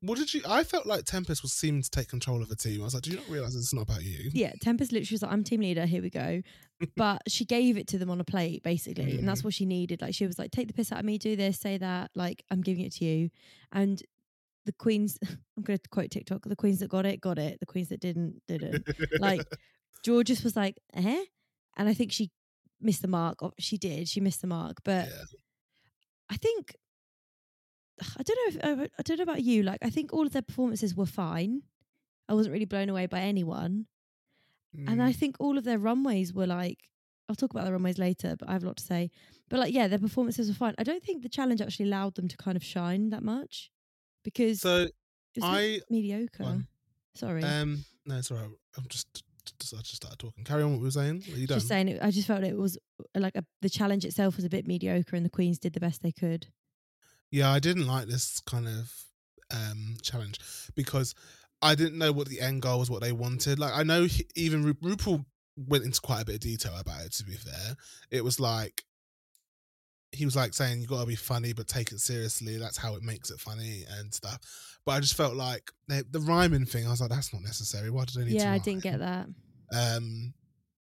[0.01, 0.41] what did you?
[0.47, 2.81] I felt like Tempest was seeming to take control of the team.
[2.81, 4.29] I was like, do you not realize it's not about you?
[4.33, 6.41] Yeah, Tempest literally was like, I'm team leader, here we go.
[6.97, 9.15] But she gave it to them on a plate, basically.
[9.19, 9.45] And that's Mhm.
[9.45, 10.01] what she needed.
[10.01, 12.09] Like, she was like, take the piss out of me, do this, say that.
[12.15, 13.29] Like, I'm giving it to you.
[13.71, 14.01] And
[14.65, 15.19] the queens,
[15.57, 17.59] I'm going to quote TikTok, the queens that got it, got it.
[17.59, 18.87] The queens that didn't, didn't.
[19.19, 19.45] like,
[20.03, 21.23] Jorgeous was like, eh?
[21.77, 22.31] And I think she
[22.79, 23.37] missed the mark.
[23.59, 24.07] She did.
[24.09, 24.77] She missed the mark.
[24.83, 25.23] But Yeah.
[26.31, 26.75] I think,
[28.17, 29.63] I don't know if, I don't know about you.
[29.63, 31.61] Like, I think all of their performances were fine.
[32.27, 33.85] I wasn't really blown away by anyone.
[34.87, 35.15] And I Mm.
[35.15, 36.79] think all of their runways were like,
[37.27, 39.11] I'll talk about the runways later, but I have a lot to say.
[39.49, 40.75] But like, yeah, their performances were fine.
[40.77, 43.69] I don't think the challenge actually allowed them to kind of shine that much
[44.23, 44.87] because so
[45.41, 46.43] I mediocre.
[46.43, 46.67] one.
[47.15, 47.43] Sorry.
[47.43, 48.49] um no, it's alright.
[48.77, 49.23] I'm just,
[49.59, 50.43] just I just started talking.
[50.45, 51.23] Carry on what we were saying.
[51.33, 51.57] Are you done?
[51.57, 52.77] just saying, it, I just felt it was
[53.13, 56.01] like a, the challenge itself was a bit mediocre and the queens did the best
[56.01, 56.47] they could.
[57.31, 58.93] Yeah, I didn't like this kind of
[59.51, 60.39] um challenge
[60.75, 61.15] because
[61.61, 63.59] I didn't know what the end goal was, what they wanted.
[63.59, 67.05] Like I know he, even Ru- RuPaul went into quite a bit of detail about
[67.05, 67.13] it.
[67.13, 67.75] To be fair,
[68.09, 68.83] it was like
[70.11, 72.57] he was like saying you got to be funny, but take it seriously.
[72.57, 74.39] That's how it makes it funny and stuff.
[74.85, 76.85] But I just felt like they, the rhyming thing.
[76.85, 77.89] I was like, that's not necessary.
[77.89, 78.43] Why did they need to?
[78.43, 79.27] Yeah, I didn't get that.
[79.73, 80.33] Um,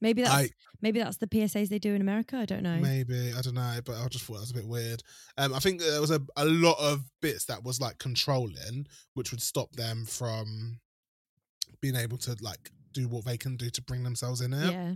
[0.02, 0.50] Maybe that's I
[0.82, 2.36] maybe that's the PSAs they do in America.
[2.36, 2.76] I don't know.
[2.76, 5.02] Maybe I don't know, but I just thought that was a bit weird.
[5.38, 9.30] Um, I think there was a, a lot of bits that was like controlling, which
[9.30, 10.80] would stop them from
[11.80, 14.72] being able to like do what they can do to bring themselves in it.
[14.72, 14.94] Yeah,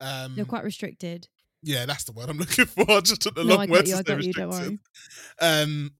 [0.00, 1.28] Um, they're quite restricted.
[1.62, 2.90] yeah, that's the word I'm looking for.
[2.90, 3.96] I just took the No, long I word you.
[3.96, 4.32] I got you.
[4.32, 4.78] Don't worry.
[5.40, 5.92] Um,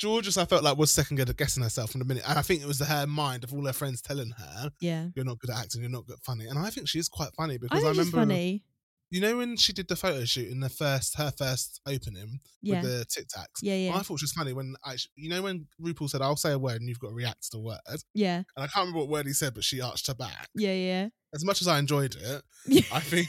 [0.00, 2.66] Jorgeous, I felt like was second guessing herself from the minute, and I think it
[2.66, 5.80] was her mind of all her friends telling her, Yeah, "You're not good at acting.
[5.82, 8.16] You're not good funny." And I think she is quite funny because I, she's remember,
[8.18, 8.64] funny.
[9.10, 12.80] you know, when she did the photo shoot in the first her first opening, Yeah,
[12.82, 13.60] with the Tic Tacs.
[13.62, 16.36] yeah, yeah, I thought she was funny when I, you know, when RuPaul said, "I'll
[16.36, 17.78] say a word and you've got to react to the word,"
[18.14, 20.48] yeah, and I can't remember what word he said, but she arched her back.
[20.54, 21.08] yeah, yeah.
[21.34, 22.42] As much as I enjoyed it,
[22.92, 23.28] I think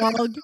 [0.00, 0.34] dog.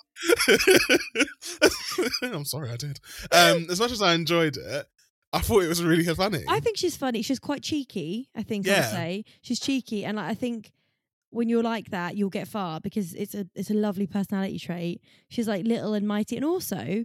[2.23, 3.01] I'm sorry, I did.
[3.33, 4.87] Um, as much as I enjoyed it,
[5.33, 6.45] I thought it was really funny.
[6.49, 7.21] I think she's funny.
[7.23, 8.29] She's quite cheeky.
[8.35, 8.79] I think Yeah.
[8.79, 10.73] I'd say she's cheeky, and like, I think
[11.31, 15.03] when you're like that, you'll get far because it's a it's a lovely personality trait.
[15.29, 17.05] She's like little and mighty, and also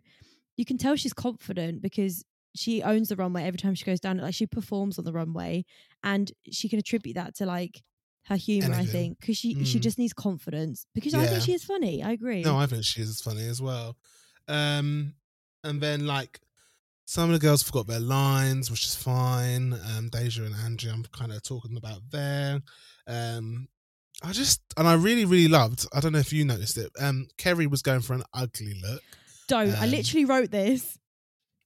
[0.57, 2.23] you can tell she's confident because
[2.55, 4.19] she owns the runway every time she goes down.
[4.19, 4.23] it.
[4.23, 5.65] Like she performs on the runway,
[6.03, 7.81] and she can attribute that to like
[8.27, 8.75] her humor.
[8.75, 9.81] I think because she she Mm.
[9.81, 12.01] just needs confidence because I think she is funny.
[12.03, 12.43] I agree.
[12.43, 13.97] no, I think she is funny as well.
[14.47, 15.15] Um,
[15.63, 16.39] and then like
[17.05, 19.73] some of the girls forgot their lines, which is fine.
[19.73, 22.61] Um, Deja and Angie, I'm kind of talking about there.
[23.07, 23.67] Um,
[24.23, 25.85] I just and I really really loved.
[25.93, 26.91] I don't know if you noticed it.
[26.99, 29.01] Um, Kerri was going for an ugly look.
[29.47, 29.75] Don't.
[29.75, 30.97] I um, literally wrote this.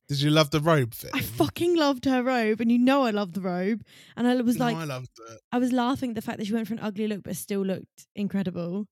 [0.07, 1.11] Did you love the robe thing?
[1.13, 3.81] I fucking loved her robe, and you know I love the robe.
[4.15, 5.39] And I was No, like, I loved it.
[5.51, 7.61] I was laughing at the fact that she went for an ugly look, but still
[7.65, 8.85] looked incredible.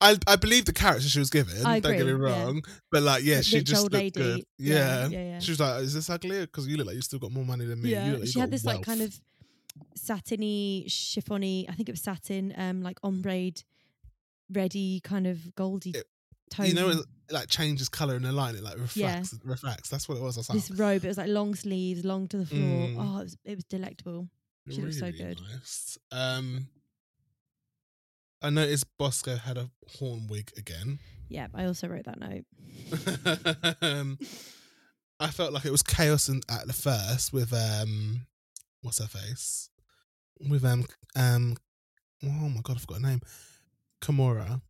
[0.00, 1.64] I I believe the character she was given.
[1.64, 2.44] I don't get me agree, yeah.
[2.44, 4.10] wrong, but like yeah, she rich just looked lady.
[4.20, 4.44] good.
[4.58, 5.08] Yeah, Yeah.
[5.08, 5.38] yeah, yeah.
[5.38, 6.40] She was like, "Is this ugly?
[6.40, 8.32] Because you look like you still got more money than me." Yeah, look like you
[8.32, 9.18] she had this like kind of
[9.96, 11.66] satiny, chiffony.
[11.68, 13.50] I think it was satin, um, like ombre,
[14.52, 15.90] ready kind of goldy.
[15.90, 16.06] It-
[16.50, 16.66] tone.
[16.66, 16.98] You know, it
[17.30, 18.54] like changes color in the line.
[18.54, 19.34] It like refracts.
[19.44, 19.88] Refracts.
[19.88, 20.36] That's what it was.
[20.36, 21.04] I was like, this robe.
[21.04, 22.60] It was like long sleeves, long to the floor.
[22.60, 22.96] Mm.
[22.98, 24.28] Oh, it was it was delectable.
[24.70, 25.40] she looks so good.
[25.52, 25.98] Nice.
[26.12, 26.68] Um,
[28.44, 30.98] I noticed Bosco had a horn wig again.
[31.28, 32.44] Yeah, I also wrote that note.
[33.82, 34.18] um,
[35.18, 38.26] I felt like it was chaos in, at the first with um,
[38.82, 39.70] what's her face?
[40.48, 40.84] With um
[41.16, 41.56] um,
[42.24, 43.20] oh my god, I forgot her name.
[44.02, 44.60] Kahmora.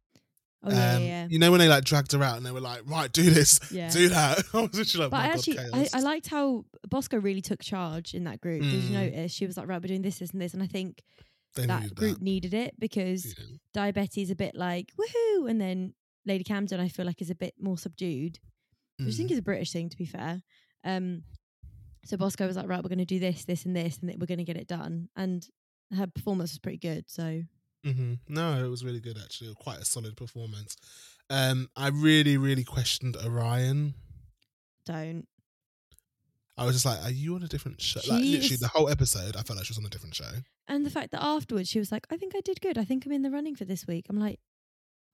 [0.63, 1.27] Oh yeah, um, yeah, yeah.
[1.29, 3.59] You know when they like dragged her out and they were like, right, do this,
[3.73, 3.91] Yeah.
[3.91, 4.39] do that.
[4.55, 5.95] I was literally like, But my I god, actually, I, chaos.
[5.95, 8.63] I liked how Bosco really took charge in that group.
[8.63, 8.93] Did you Mm.
[9.13, 9.33] notice?
[9.33, 10.55] She was like, right, we're doing this, this, and this.
[10.55, 11.03] And I think
[11.55, 13.45] They that needed group needed it because Yeah.
[13.75, 15.49] Daya Betty's a bit like, woohoo.
[15.51, 15.95] And then
[16.27, 18.38] Lady Camden, I feel like, is a bit more subdued,
[18.99, 19.17] which I Mm.
[19.17, 20.43] think is a British thing, to be fair.
[20.85, 21.23] Um,
[22.05, 24.27] so Bosco was like, right, we're going to do this, this, and this, and we're
[24.27, 25.09] going to get it done.
[25.17, 25.47] And
[25.97, 27.05] her performance was pretty good.
[27.09, 27.43] So
[27.85, 28.14] mm-hmm.
[28.29, 29.55] No, it was really good actually.
[29.55, 30.77] Quite a solid performance.
[31.31, 33.95] Um, I really, really questioned Orion.
[34.87, 35.27] don't.
[36.57, 38.69] I was just like, "Are you on a different show?" She like literally, is- the
[38.69, 40.31] whole episode, I felt like she was on a different show.
[40.69, 42.79] And the fact that afterwards she was like, I think I did good.
[42.79, 44.07] I think I'm in the running for this week.
[44.09, 44.38] I'm like,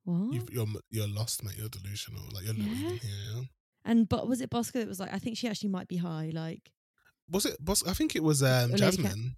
[0.05, 0.33] what?
[0.33, 1.55] You've, you're you're lost, mate.
[1.59, 2.23] You're delusional.
[2.33, 2.91] Like you're Yeah.
[2.91, 3.43] here.
[3.85, 6.31] and but was it Bosco that was like, I think she actually might be high.
[6.33, 6.71] Like
[7.31, 7.57] Was it?
[7.65, 7.91] Bosco?
[7.91, 9.35] I think it was um, Jasmine.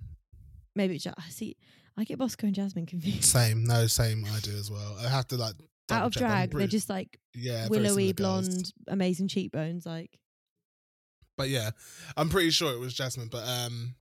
[0.75, 1.57] maybe it's just, see,
[1.97, 3.25] I get Bosco and Jasmine confused.
[3.25, 3.65] Same.
[3.65, 4.25] No, same.
[4.27, 4.97] I do as well.
[5.05, 5.55] I have to like
[5.91, 8.49] Out of drag, they're just like yeah, willowy, girls.
[8.49, 9.85] blonde, amazing cheekbones.
[9.87, 10.11] Like
[11.37, 11.71] But yeah,
[12.17, 13.29] I'm pretty sure it was Jasmine.
[13.31, 13.95] But um,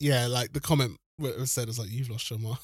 [0.00, 2.58] yeah, like the comment it was said was like, "You've lost your mind."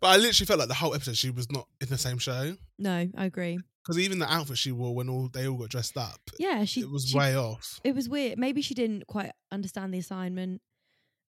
[0.00, 2.56] but I literally felt like the whole episode she was not in the same show
[2.78, 3.58] no, I agree.
[3.82, 6.80] because even the outfit she wore when all they all got dressed up, Yeah, she
[6.82, 7.80] it was she- way off.
[7.84, 8.38] it was weird.
[8.38, 10.60] Maybe she didn't quite understand the assignment.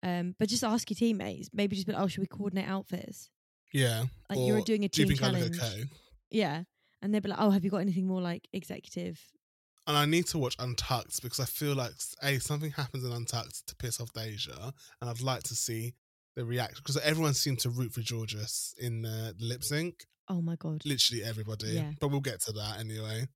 [0.03, 1.49] Um, but just ask your teammates.
[1.55, 3.31] Maybe just be like, oh, should we coordinate outfits?
[3.73, 4.05] Yeah.
[4.29, 5.59] Like Or you're doing a team challenge.
[5.59, 5.85] okay?
[6.31, 6.65] Yeah.
[7.01, 9.19] And they'd be like, oh, have you got anything more like executive?
[9.87, 11.93] And I need to watch Untucked because I feel like
[12.23, 15.95] a something happens in Untucked to piss off Deja, and I'd like to see
[16.37, 20.07] the reaction because everyone seemed to root for Jorgeous in the, the lip sync.
[20.29, 21.73] Oh my god, Literally everybody.
[21.73, 21.91] Yeah.
[22.01, 23.29] But we'll get to that anyway.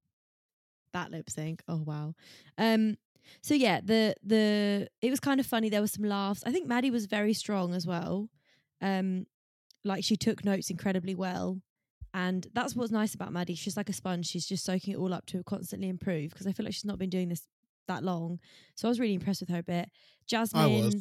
[0.93, 1.63] that lip sync.
[1.69, 2.15] Oh wow.
[2.57, 2.97] Um.
[3.43, 5.69] So yeah, the the it was kind of funny.
[5.69, 6.43] There were some laughs.
[6.47, 8.31] I think Maddie was very strong as well.
[8.81, 9.27] Um,
[9.85, 11.61] like she took notes incredibly well.
[12.19, 13.55] And that's what's nice about Maddie.
[13.55, 14.27] She's like a sponge.
[14.27, 16.99] She's just soaking it all up to constantly improve because I feel like she's not
[16.99, 17.47] been doing this
[17.87, 18.41] that long.
[18.75, 19.89] So I was really impressed with her a bit.
[20.27, 21.01] Jasmine.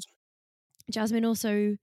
[0.91, 1.75] Jasmine also,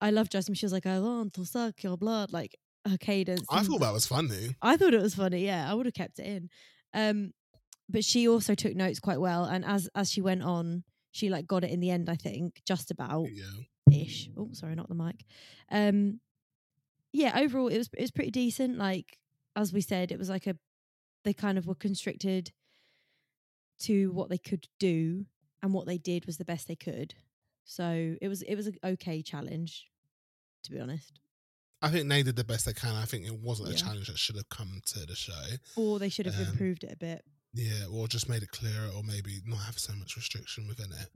[0.00, 0.56] I love Jasmine.
[0.56, 3.46] She was like, I want to suck your blood, like her cadence.
[3.48, 4.56] I thought that was funny.
[4.60, 5.44] I thought it was funny.
[5.44, 6.50] Yeah, I would have kept it in.
[6.92, 7.32] Um,
[7.88, 11.46] but she also took notes quite well, and as as she went on, she like
[11.46, 12.10] got it in the end.
[12.10, 14.00] I think just about Yeah.
[14.02, 14.28] ish.
[14.36, 15.24] Oh, sorry, not the mic.
[15.70, 16.20] Um,
[17.12, 17.38] yeah.
[17.38, 18.78] Overall, it was it was pretty decent.
[18.78, 19.18] Like
[19.56, 20.56] as we said, it was like a
[21.24, 22.52] they kind of were constricted
[23.80, 25.26] to what they could do,
[25.62, 27.14] and what they did was the best they could.
[27.64, 29.86] So it was it was an okay challenge,
[30.64, 31.20] to be honest.
[31.82, 32.94] I think they did the best they can.
[32.94, 35.32] I think it wasn't a challenge that should have come to the show.
[35.76, 37.24] Or they should have Um, improved it a bit.
[37.54, 41.08] Yeah, or just made it clearer, or maybe not have so much restriction within it.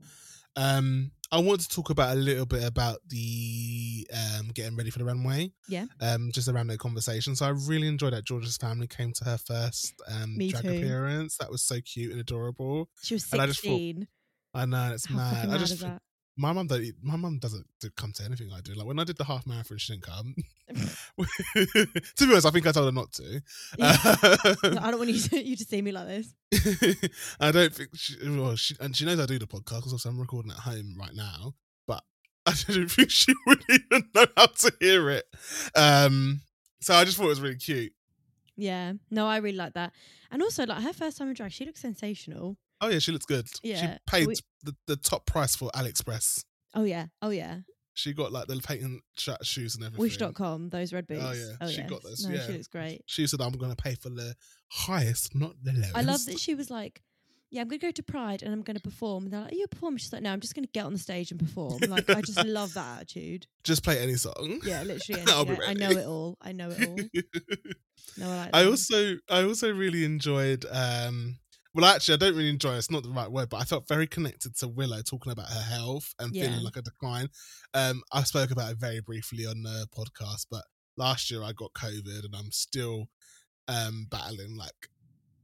[0.55, 4.99] Um, I want to talk about a little bit about the um getting ready for
[4.99, 5.51] the runway.
[5.67, 5.85] Yeah.
[5.99, 7.35] Um, just around their conversation.
[7.35, 10.69] So I really enjoyed that Jorgeous's family came to her first um Me drag too.
[10.69, 11.37] appearance.
[11.37, 12.89] That was so cute and adorable.
[13.01, 14.07] She was and I just thought, sixteen.
[14.53, 15.35] I know it's How mad.
[15.35, 16.01] fucking I just is think- that?
[16.37, 16.85] My mum don't.
[17.01, 18.73] My mum doesn't come to anything I do.
[18.73, 20.35] Like when I did the half marathon, she didn't come.
[20.75, 21.25] to
[22.19, 23.41] be honest, I think I told her not to.
[23.77, 23.97] Yeah.
[24.63, 26.33] Um, I don't want you to, you to see me like this.
[27.39, 30.19] I don't think she, well, she and she knows I do the podcast because I'm
[30.19, 31.53] recording at home right now.
[31.87, 32.03] But
[32.45, 35.25] I don't think she would even know how to hear it.
[35.75, 36.41] Um,
[36.81, 37.93] so I just thought it was really cute.
[38.57, 38.93] Yeah.
[39.09, 39.93] No, I really like that.
[40.31, 42.57] And also, like her first time in drag, she looks sensational.
[42.81, 43.47] Oh yeah, she looks good.
[43.63, 46.43] Yeah, she paid we- the, the top price for AliExpress.
[46.73, 47.07] Oh yeah.
[47.21, 47.59] Oh yeah.
[47.93, 49.03] She got like the patent
[49.43, 50.01] shoes and everything.
[50.01, 51.23] Wish.com, those red boots.
[51.23, 51.69] Oh, yeah.
[51.69, 52.45] She got those, No, yeah.
[52.45, 53.01] she looks great.
[53.05, 54.35] She said, "I'm going to pay for the
[54.69, 57.01] highest, not the lowest." I love that she was like,
[57.51, 59.23] yeah, I'm going to go to Pride and I'm going to perform.
[59.25, 59.97] And they're like, are you a performer?
[59.97, 61.79] She's like, no, I'm just going to get on the stage and perform.
[61.87, 63.47] Like, I just love that attitude.
[63.63, 64.59] Just play any song.
[64.65, 65.23] Yeah, literally.
[65.29, 65.67] I'll be anything.
[65.67, 66.37] I, I know it all.
[66.41, 66.97] I know it all.
[68.17, 71.37] No, I like I also I also really enjoyed um
[71.75, 73.87] well actually I don't really enjoy it, it's not the right word, but I felt
[73.87, 76.43] very connected to Willow talking about her health and Yeah.
[76.45, 77.29] feeling like a decline.
[77.73, 80.63] Um I spoke about it very briefly on the podcast, but
[80.97, 83.05] last year I got COVID and I'm still
[83.67, 84.89] um battling like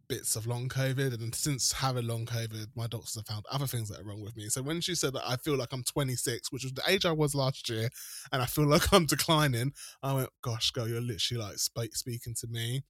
[0.08, 3.88] bits of long COVID and since having long COVID, my doctors have found other things
[3.90, 4.50] that are wrong with me.
[4.50, 7.14] So when she said that I feel like I'm 26, which was the age I
[7.14, 7.90] was last year,
[8.34, 9.72] and I feel like I'm declining,
[10.04, 12.84] I went, "Gosh, girl, you're literally like sp- speaking to me."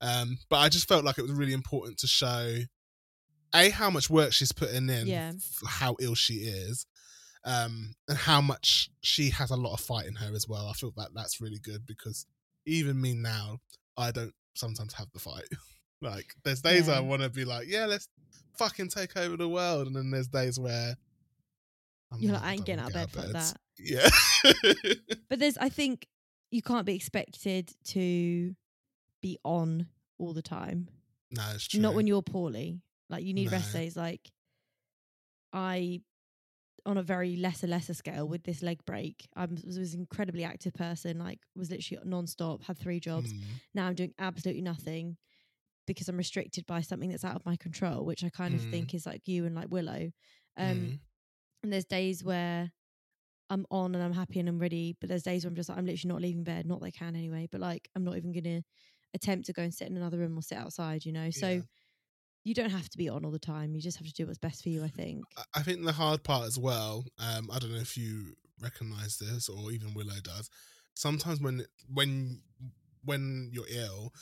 [0.00, 2.58] Um, but I just felt like it was really important to show
[3.54, 5.32] a how much work she's putting in, Yeah.
[5.66, 6.86] how ill she is,
[7.44, 10.66] um, and how much she has a lot of fight in her as well.
[10.68, 12.26] I feel that that's really good because
[12.66, 13.58] even me now,
[13.96, 15.48] I don't sometimes have the fight.
[16.00, 18.08] like there's days I want to be like, yeah, let's
[18.58, 20.96] fucking take over the world, and then there's days where
[22.12, 23.54] I'm You're like, I ain't getting out of bed, for that.
[23.80, 24.08] Yeah.
[25.28, 26.06] But there's, I think,
[26.50, 28.54] you can't be expected to
[29.22, 29.86] be on
[30.18, 30.88] all the time.
[31.30, 31.80] no, it's true.
[31.80, 32.80] Not when you're poorly.
[33.10, 33.96] Like you need rest days.
[33.96, 34.30] Like
[35.52, 36.00] I,
[36.86, 40.44] on a very lesser lesser scale with this leg break, I was, was an incredibly
[40.44, 41.18] active person.
[41.18, 43.32] Like was literally non-stop, had three jobs.
[43.32, 45.16] Mm, Now I'm doing absolutely nothing
[45.86, 48.70] because I'm restricted by something that's out of my control, which I kind of Mm.
[48.70, 50.10] think is like you and like Willow.
[50.56, 51.00] Um, mm.
[51.62, 52.70] and there's days where
[53.50, 55.78] I'm on and I'm happy and I'm ready, but there's days where I'm just like
[55.78, 56.66] I'm literally not leaving bed.
[56.66, 58.62] Not that I can anyway, but like I'm not even gonna
[59.14, 61.04] attempt to go and sit in another room or sit outside.
[61.04, 61.62] You know, so Yeah.
[62.48, 63.74] You don't have to be on all the time.
[63.74, 64.82] You just have to do what's best for you.
[64.82, 65.24] I think.
[65.54, 67.04] I- think the hard part as well.
[67.18, 70.48] Um, I don't know if you recognize this or even Willow does.
[70.94, 72.40] Sometimes when when
[73.04, 74.12] when you're ill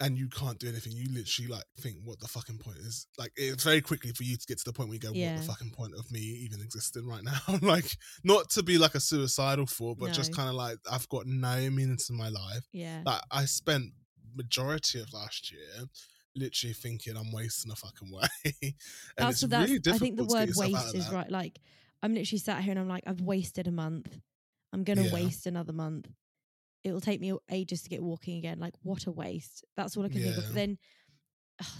[0.00, 3.32] and you can't do anything, you literally like think, "What the fucking point is?" Like
[3.36, 5.46] it's very quickly for you to get to the point where you go, "What the
[5.46, 9.66] fucking point of me even existing right now?" like not to be like a suicidal
[9.66, 12.66] thought, but just kind of like I've got no meaning to my life.
[12.72, 13.02] Yeah.
[13.06, 13.92] Like I spent
[14.34, 15.84] majority of last year
[16.34, 18.28] literally thinking I'm wasting a fucking way.
[18.62, 18.74] and
[19.16, 19.68] that's it's what that's.
[19.68, 21.12] really difficult I think the word waste is that.
[21.14, 21.30] right.
[21.30, 21.60] Like
[22.02, 24.18] I'm literally sat here and I'm like I've wasted a month.
[24.72, 25.12] I'm gonna Yeah.
[25.12, 26.08] waste another month.
[26.84, 28.58] It will take me ages to get walking again.
[28.58, 29.64] Like what a waste.
[29.76, 30.44] That's all I can think of.
[30.48, 30.78] But then,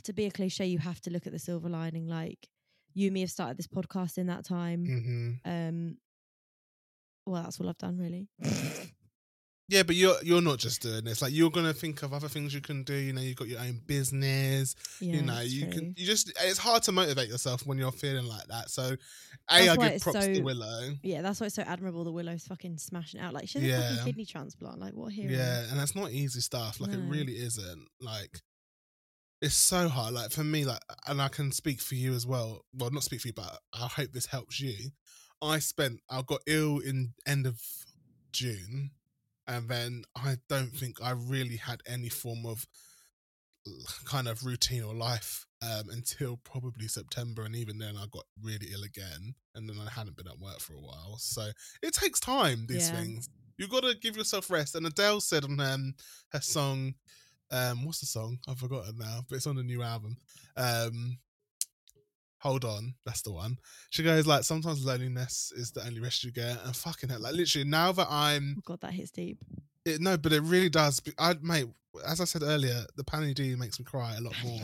[0.04, 2.06] to be a cliche, you have to look at the silver lining.
[2.06, 2.48] Like
[2.94, 4.84] you and me have started this podcast in that time.
[4.84, 5.96] hmm Um,
[7.26, 8.28] well, that's all I've done really.
[9.68, 11.22] Yeah, but you're you're not just doing this.
[11.22, 12.94] Like you're gonna think of other things you can do.
[12.94, 14.74] You know, you've got your own business.
[15.00, 15.72] yeah, you know, you true.
[15.72, 15.94] can.
[15.96, 16.32] You just.
[16.42, 18.70] It's hard to motivate yourself when you're feeling like that.
[18.70, 18.96] So, a
[19.48, 20.90] That's I give props to Willow.
[21.02, 23.32] Yeah, that's why it's so admirable that Willow's fucking smashing out.
[23.32, 24.78] Like she had a fucking kidney transplant.
[24.78, 25.32] Like what a hero?
[25.32, 26.80] Yeah, and that's not easy stuff.
[26.80, 27.88] Like it really isn't.
[28.00, 28.40] Like
[29.42, 30.14] it's so hard.
[30.14, 32.64] Like for me, like, and I can speak for you as well.
[32.72, 34.90] Well, not speak for you, but I hope this helps you.
[35.42, 36.00] I spent.
[36.08, 37.60] I got ill in end of
[38.32, 38.92] June,
[39.46, 42.66] and then I don't think I really had any form of
[44.04, 48.68] kind of routine or life um, until probably September, and even then I got really
[48.72, 51.16] ill again, and then I hadn't been at work for a while.
[51.18, 51.50] So
[51.82, 52.66] it takes time.
[52.66, 53.00] These Yeah.
[53.00, 53.28] things
[53.58, 54.74] you got to give yourself rest.
[54.74, 55.94] And Adele said on um,
[56.30, 56.94] her song,
[57.50, 58.38] um, what's the song?
[58.48, 60.16] I've forgotten now, but it's on the new album.
[60.56, 61.18] Um,
[62.42, 63.56] Hold on, that's the one.
[63.90, 67.34] She goes like, sometimes loneliness is the only rest you get, and fucking hell, like
[67.34, 69.38] literally now that I'm Oh god, that hits deep.
[69.84, 71.00] it, no, but it really does.
[71.18, 71.66] I mate,
[72.06, 74.60] as I said earlier, the Panny D makes me cry a lot more.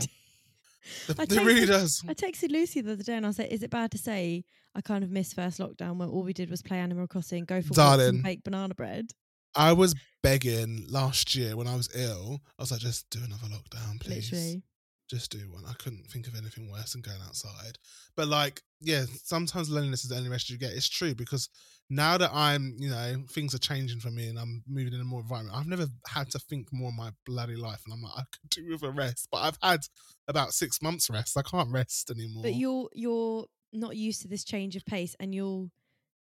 [1.18, 2.02] I it really does.
[2.08, 4.44] I texted Lucy the other day and I was like, "Is it bad to say
[4.74, 7.60] I kind of missed first lockdown where all we did was play Animal Crossing, go
[7.60, 8.08] for walks Darling.
[8.08, 9.12] and bake banana bread?"
[9.54, 12.40] I was begging last year when I was ill.
[12.58, 14.30] I was like, just do another lockdown, please.
[14.30, 14.62] Literally,
[15.08, 15.64] Just do one.
[15.66, 17.78] I couldn't think of anything worse than going outside.
[18.14, 20.72] But like, yeah, sometimes loneliness is the only rest you get.
[20.72, 21.48] It's true because
[21.88, 25.04] now that I'm, you know, things are changing for me and I'm moving in a
[25.04, 25.56] more environment.
[25.56, 28.50] I've never had to think more of my bloody life, and I'm like, I could
[28.50, 29.28] do with a rest.
[29.32, 29.80] But I've had
[30.28, 31.38] about six months rest.
[31.38, 32.42] I can't rest anymore.
[32.42, 35.70] but you're you're not used to this change of pace, and you'll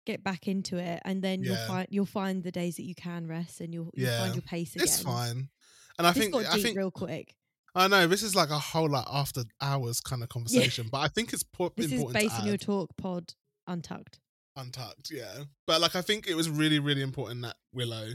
[0.06, 3.26] get back into it, and then you'll find you'll find the days that you can
[3.28, 4.20] rest, and you'll, you'll Yeah.
[4.20, 4.84] find your pace again.
[4.84, 5.50] it's fine.
[5.98, 7.36] And I This think got I think real quick.
[7.78, 11.08] I know this is like a whole like after hours kind of conversation, but I
[11.08, 13.34] think it's po- This is based on your talk pod
[13.68, 14.20] untucked.
[14.56, 15.44] untucked, yeah.
[15.66, 18.10] But like I think it was really really important that Willow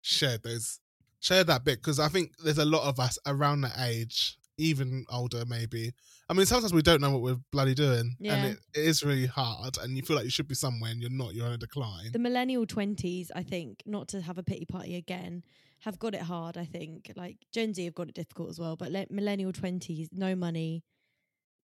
[0.00, 0.80] shared those
[1.20, 5.04] shared that bit because I think there's a lot of us around that age, even
[5.10, 5.92] older maybe.
[6.28, 8.34] I mean, sometimes we don't know what we're bloody doing, Yeah.
[8.36, 11.00] and it, it is really hard, and you feel like you should be somewhere and
[11.00, 11.34] you're not.
[11.34, 12.10] You're on a decline.
[12.12, 15.42] The millennial twenties, I think, not to have a pity party again,
[15.82, 16.56] have got it hard.
[16.56, 20.08] I think like Gen Z have got it difficult as well, but like millennial twenties,
[20.12, 20.84] no money,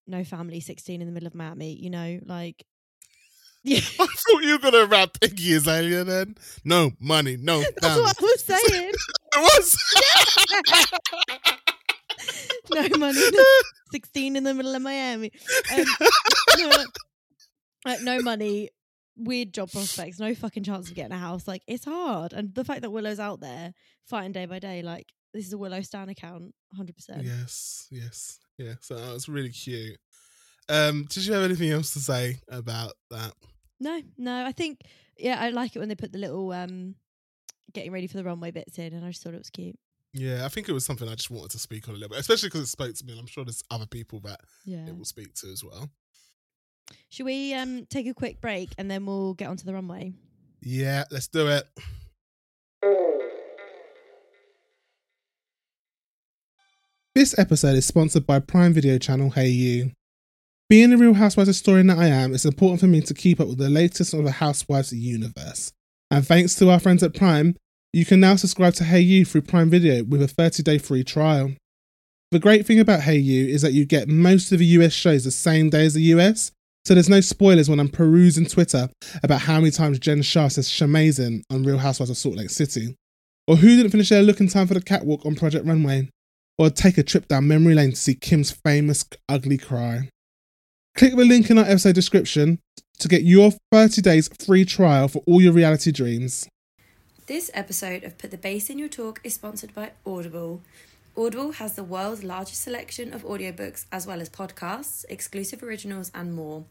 [0.07, 1.75] no family, sixteen in the middle of Miami.
[1.75, 2.65] You know, like
[3.65, 6.37] yeah, I thought you were gonna rap Iggy Azalea then.
[6.65, 8.93] No money, no that's what I was saying.
[9.31, 9.77] It was.
[12.71, 13.45] no money, no,
[13.93, 15.31] sixteen in the middle of Miami.
[15.73, 15.85] Um,
[17.87, 18.71] no, no money,
[19.19, 21.47] weird job prospects, no fucking chance of getting a house.
[21.49, 23.75] Like it's hard, and the fact that Willow's out there
[24.07, 27.25] fighting day by day, like this is a Willow Stan account, hundred percent.
[27.25, 28.75] Yes, yes, yeah.
[28.81, 29.99] So that was really cute.
[30.69, 33.33] Um, did you have anything else to say about that?
[33.81, 34.81] No, no, I think
[35.19, 36.95] yeah, I like it when they put the little um
[37.73, 39.79] getting ready for the runway bits in, and I just thought it was cute.
[40.15, 42.19] Yeah, I think it was something I just wanted to speak on a little bit,
[42.21, 43.13] especially because it spoke to me.
[43.13, 44.87] And I'm sure there's other people that Yeah.
[44.87, 45.91] it will speak to as well.
[47.11, 50.13] Should we um take a quick break and then we'll get onto the runway?
[50.61, 51.67] Yeah, let's do it.
[57.15, 59.93] This episode is sponsored by Prime Video channel Hayu.
[60.69, 63.49] Being a Real Housewives historian that I am, it's important for me to keep up
[63.49, 65.73] with the latest of the Housewives universe.
[66.11, 67.57] And thanks to our friends at Prime,
[67.93, 71.55] you can now subscribe to Hayu through Prime Video with a 30 day free trial.
[72.31, 75.31] The great thing about Hayu is that you get most of the US shows the
[75.31, 76.53] same day as the US,
[76.85, 78.89] so there's no spoilers when I'm perusing Twitter
[79.23, 82.97] about how many times Jen Shah says Shamazin on Real Housewives of Salt Lake City,
[83.47, 86.09] or who didn't finish their look in time for the catwalk on Project Runway,
[86.57, 90.09] or take a trip down memory lane to see Kim's famous ugly cry.
[90.97, 92.59] Click the link in our episode description
[92.99, 96.49] to get your 30 days free trial for all your reality dreams.
[97.27, 100.63] This episode of Put the Bass in Your Talk is sponsored by Audible.
[101.19, 106.33] Audible has the world's largest selection of audiobooks as well as podcasts, exclusive originals, and
[106.33, 106.63] more.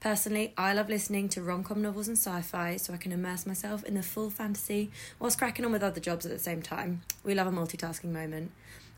[0.00, 3.44] Personally, I love listening to rom com novels and sci fi so I can immerse
[3.44, 7.02] myself in the full fantasy whilst cracking on with other jobs at the same time.
[7.22, 8.52] We love a multitasking moment.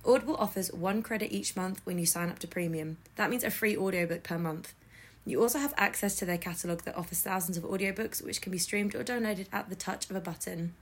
[0.06, 2.98] Audible offers one credit each month when you sign up to premium.
[3.16, 4.72] That means a free audiobook per month.
[5.26, 8.58] You also have access to their catalogue that offers thousands of audiobooks which can be
[8.58, 10.74] streamed or downloaded at the touch of a button.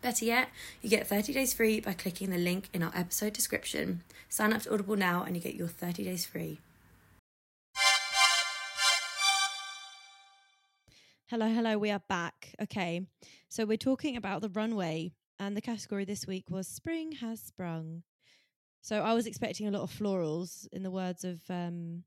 [0.00, 4.02] Better yet, you get 30 days free by clicking the link in our episode description.
[4.28, 6.60] Sign up to Audible now and you get your 30 days free.
[11.26, 12.54] Hello, hello, we are back.
[12.62, 13.06] Okay,
[13.48, 18.02] so we're talking about the runway, and the category this week was Spring Has Sprung.
[18.80, 22.04] So I was expecting a lot of florals, in the words of um,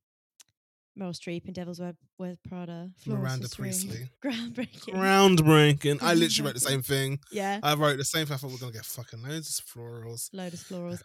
[1.00, 2.90] Meryl Streep in Devil's Web with Prada.
[3.04, 3.48] For Miranda.
[3.50, 4.10] Priestley.
[4.24, 4.94] Groundbreaking.
[4.94, 6.02] Groundbreaking.
[6.02, 7.20] I literally wrote the same thing.
[7.32, 8.34] yeah, I wrote the same thing.
[8.36, 10.30] I thought we are going to get fucking loads of florals.
[10.34, 11.02] load of florals.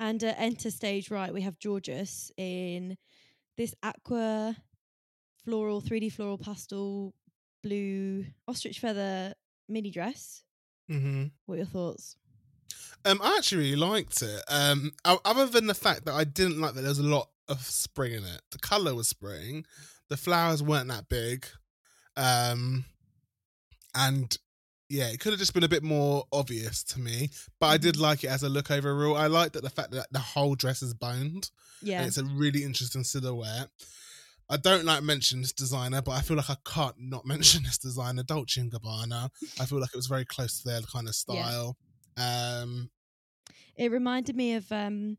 [0.00, 2.96] And uh, enter stage right, we have Jorgeous in
[3.56, 4.56] this aqua
[5.44, 7.14] floral, 3D floral pastel
[7.62, 9.34] blue ostrich feather
[9.68, 10.42] mini dress.
[10.88, 12.16] hmm What are your thoughts?
[13.06, 14.42] Um, I actually really liked it.
[14.48, 17.60] Um, other than the fact that I didn't like that there was a lot of
[17.62, 18.40] spring in it.
[18.50, 19.64] The color was spring.
[20.08, 21.46] The flowers weren't that big.
[22.16, 22.84] Um,
[23.94, 24.36] and
[24.88, 27.30] yeah, it could have just been a bit more obvious to me.
[27.60, 29.16] But I did like it as a look overall.
[29.16, 31.50] I liked that the fact that the whole dress is boned.
[31.82, 31.98] Yeah.
[31.98, 33.68] And it's a really interesting silhouette.
[34.50, 37.78] I don't like mention this designer, but I feel like I can't not mention this
[37.78, 39.30] designer, Dolce and Gabbana.
[39.58, 41.44] I feel like it was very close to their kind of Yeah.
[41.44, 41.76] style.
[42.16, 42.90] Um,
[43.76, 45.16] It reminded me of um,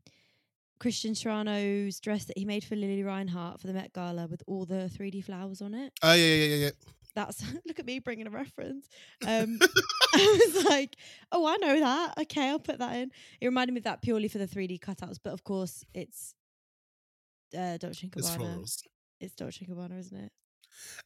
[0.78, 4.64] Christian Siriano's dress that he made for Lili Reinhart for the Met Gala with all
[4.64, 5.92] the 3D flowers on it.
[6.02, 6.70] oh yeah, yeah, yeah, yeah.
[7.14, 8.88] That's look at me bringing a reference.
[9.26, 9.58] Um,
[10.14, 10.96] I was like,
[11.32, 12.14] oh, I know that.
[12.22, 13.10] Okay, I'll put that in.
[13.40, 16.34] It reminded me of that purely for the 3D cutouts, but of course it's
[17.56, 18.38] uh, Dolce and It's Gabbana.
[18.38, 18.82] florals.
[19.20, 20.32] It's Dolce and Gabbana, isn't it?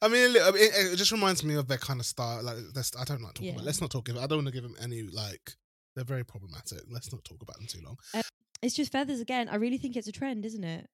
[0.01, 2.43] I mean, it, it just reminds me of their kind of style.
[2.43, 3.53] Like, that's, I don't like talking Yeah.
[3.53, 3.65] about.
[3.65, 4.23] Let's not talk about.
[4.23, 5.53] I don't want to give them any like.
[5.95, 6.79] They're very problematic.
[6.89, 7.97] Let's not talk about them too long.
[8.61, 9.49] It's just feathers again.
[9.49, 10.87] I really think it's a trend, isn't it?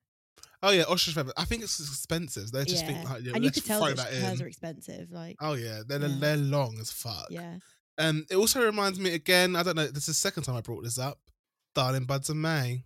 [0.63, 1.33] Oh yeah, ostrich feather.
[1.37, 2.51] I think it's expensive.
[2.51, 3.09] They just think Yeah.
[3.13, 5.11] like, yeah, and you could tell that that hers are expensive.
[5.11, 6.15] Like, Oh yeah, they're Yeah.
[6.19, 7.27] they're long as fuck.
[7.29, 7.57] yeah.
[7.99, 9.55] Um, it also reminds me again.
[9.55, 9.87] I don't know.
[9.87, 11.19] This is the second time I brought this up.
[11.75, 12.83] Darling Buds of May.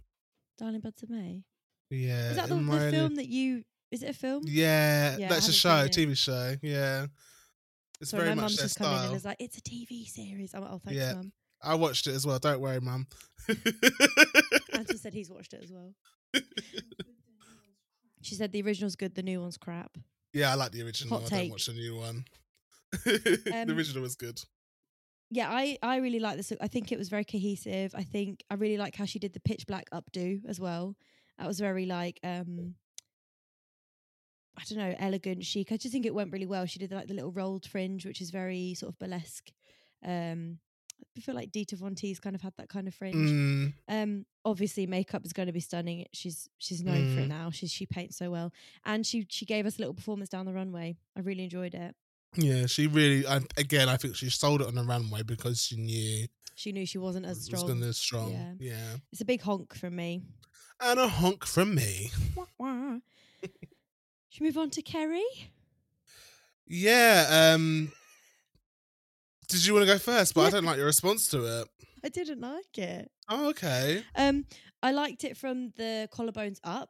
[0.57, 1.43] Darling Buds of May.
[1.89, 2.29] Yeah.
[2.29, 3.63] Is that the, the film that you?
[3.91, 4.43] Is it a film?
[4.45, 6.55] Yeah, Yeah, that's a show, TV show.
[6.61, 7.07] Yeah,
[7.99, 9.13] it's Sorry, very my much mum's their just come in and style.
[9.13, 11.13] was like, "It's a TV series." I'm like, "Oh, thanks, Yeah.
[11.15, 12.39] mum." I watched it as well.
[12.39, 13.07] Don't worry, mum.
[14.81, 15.93] Anton said he's watched it as well.
[18.21, 19.97] She said the original's good, the new one's crap.
[20.33, 21.17] yeah, I like the original.
[21.19, 21.51] Hot I don't take.
[21.51, 22.25] watch the new one.
[23.05, 24.39] the Um, original was good.
[25.31, 26.51] Yeah, I I really like this.
[26.51, 26.59] look.
[26.61, 27.93] I think it was very cohesive.
[27.95, 30.95] I think I really like how she did the pitch black updo as well.
[31.39, 32.75] That was very like um
[34.57, 35.71] I don't know, elegant, chic.
[35.71, 36.65] I just think it went really well.
[36.65, 39.51] She did like the little rolled fringe, which is very sort of burlesque.
[40.05, 40.59] Um
[41.19, 43.29] feel like Dita Von Teese kind of had that kind of fringe.
[43.29, 46.05] Mm, Um, obviously, makeup is going to be stunning.
[46.13, 47.29] She's she's known for it Mm.
[47.29, 47.51] now.
[47.51, 48.53] She's she paints so well,
[48.85, 50.95] and she she gave us a little performance down the runway.
[51.17, 51.95] I really enjoyed it.
[52.37, 53.27] yeah, she really.
[53.27, 56.85] I, again, I think she sold it on the runway because she knew She knew
[56.85, 57.67] she wasn't as strong.
[57.67, 58.31] going to strong.
[58.31, 58.53] Yeah.
[58.71, 58.97] Yeah.
[59.11, 60.21] It's a big honk from me.
[60.79, 62.09] and a honk from me.
[64.29, 65.21] Should we move on to Kerri?
[66.67, 67.51] Yeah.
[67.55, 67.91] Um.
[69.51, 70.33] Did you want to go first?
[70.33, 71.67] But I don't like your response to it.
[72.03, 73.11] I didn't like it.
[73.29, 74.03] Oh, okay.
[74.15, 74.45] Um,
[74.81, 76.89] I liked it from the collarbones up.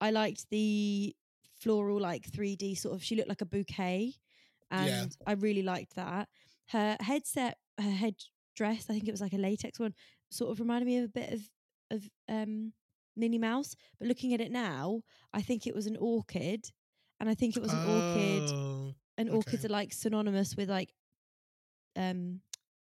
[0.00, 1.14] I liked the
[1.58, 3.02] floral, like 3D sort of.
[3.02, 4.14] She looked like a bouquet,
[4.70, 5.06] and Yeah.
[5.26, 6.28] I really liked that.
[6.68, 8.14] Her headset, her head
[8.54, 9.94] dress, I think it was like a latex one,
[10.30, 11.40] sort of reminded me of a bit of
[11.90, 12.72] of um
[13.16, 13.74] Minnie Mouse.
[13.98, 15.02] But looking at it now,
[15.32, 16.70] I think it was an orchid,
[17.18, 18.50] and I think it was an orchid.
[18.54, 20.92] Oh, And orchids are like synonymous with like
[21.96, 22.40] um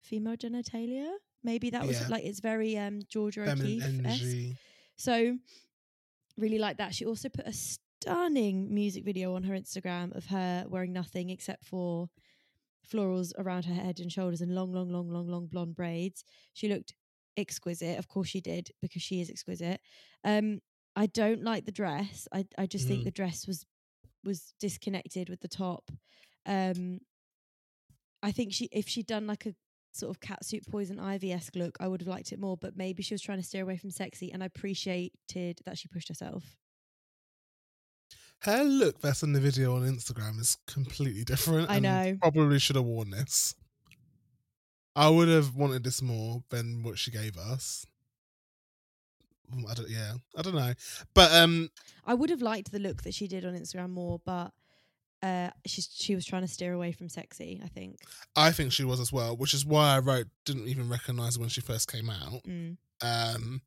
[0.02, 1.10] female genitalia.
[1.42, 2.08] Maybe that was Yeah.
[2.08, 4.56] like it's very um Georgia feminine energy.
[4.96, 5.38] so
[6.36, 6.94] really like that.
[6.94, 11.64] She also put a stunning music video on her Instagram of her wearing nothing except
[11.64, 12.08] for
[12.90, 16.24] florals around her head and shoulders and long, long, long, long, long blonde braids.
[16.52, 16.94] She looked
[17.36, 17.98] exquisite.
[17.98, 19.80] Of course she did, because she is exquisite.
[20.24, 20.60] Um,
[20.94, 22.28] I don't like the dress.
[22.32, 23.04] I I just think Mhm.
[23.04, 23.66] the dress was
[24.24, 25.90] was disconnected with the top.
[26.46, 27.00] Um
[28.22, 29.54] I think she if she'd done like a
[29.92, 32.56] sort of catsuit poison ivy esque look, I would have liked it more.
[32.56, 35.88] But maybe she was trying to steer away from sexy, and I appreciated that she
[35.88, 36.56] pushed herself.
[38.40, 41.70] Her look that's in the video on Instagram is completely different.
[41.70, 42.16] I and know.
[42.20, 43.54] Probably should have worn this.
[44.94, 47.86] I would have wanted this more than what she gave us.
[49.54, 49.90] Mm, I don't.
[49.90, 50.72] Yeah, I don't know,
[51.14, 51.70] but um,
[52.04, 54.52] I would have liked the look that she did on Instagram more, but
[55.22, 57.60] uh, she's she was trying to steer away from sexy.
[57.64, 57.98] I think.
[58.34, 61.48] I think she was as well, which is why I wrote didn't even recognize when
[61.48, 62.42] she first came out.
[62.44, 62.76] Mm.
[63.02, 63.62] Um,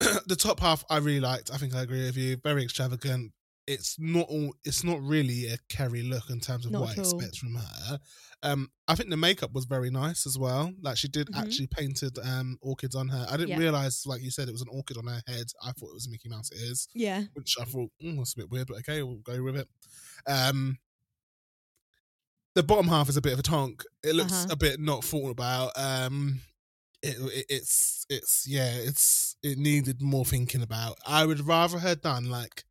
[0.26, 1.50] the top half I really liked.
[1.52, 2.36] I think I agree with you.
[2.36, 3.32] Very extravagant.
[3.66, 4.54] It's not all.
[4.64, 7.98] It's not really a Kerri look in terms of Not what I expect from her.
[8.44, 10.72] Um, I think the makeup was very nice as well.
[10.80, 11.36] Like she did Mhm.
[11.42, 13.26] actually painted um orchids on her.
[13.28, 13.58] I didn't Yeah.
[13.58, 15.46] realize, like you said, it was an orchid on her head.
[15.62, 16.50] I thought it was Mickey Mouse.
[16.52, 16.86] ears.
[16.94, 17.24] Yeah.
[17.34, 19.68] which I thought mm, that's a bit weird, but okay, we'll go with it.
[20.28, 20.78] Um,
[22.54, 23.84] the bottom half is a bit of a tonk.
[24.02, 24.46] It looks Uh-huh.
[24.50, 25.72] a bit not thought about.
[25.76, 26.40] Um,
[27.02, 30.98] it, it it's it's yeah, it's it needed more thinking about.
[31.06, 32.64] I would rather her done like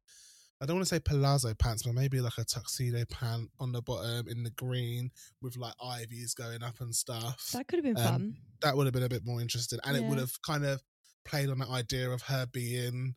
[0.62, 3.82] I don't want to say palazzo pants, but maybe like a tuxedo pant on the
[3.82, 7.49] bottom in the green with like ivies going up and stuff.
[7.53, 8.36] That could have been Um, fun.
[8.62, 10.82] that would have been a bit more interesting, and it would have kind of
[11.26, 13.16] played on that idea of her being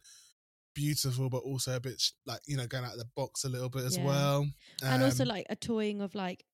[0.75, 3.49] beautiful, but also a bit sh- like you know going out of the box a
[3.49, 4.05] little bit as Yeah.
[4.05, 4.47] well.
[4.83, 6.45] and also Um, like a toying of like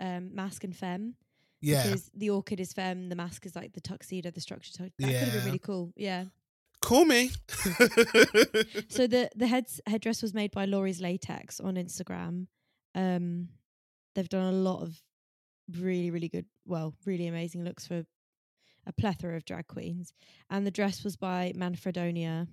[0.00, 1.16] um mask and femme.
[1.60, 4.72] yeah, Because the orchid is femme, the mask is like the tuxedo, the structure.
[4.78, 5.34] That could have Yeah.
[5.36, 5.92] been really cool.
[5.96, 6.26] Yeah.
[6.82, 7.30] Call me.
[8.88, 12.46] So the the heads headdress was made by Laurie's Latex on Instagram.
[12.94, 13.48] Um,
[14.14, 15.00] they've done a lot of
[15.80, 18.04] really really good, well, really amazing looks for
[18.86, 20.12] a plethora of drag queens,
[20.50, 22.48] and the dress was by Manfredonia,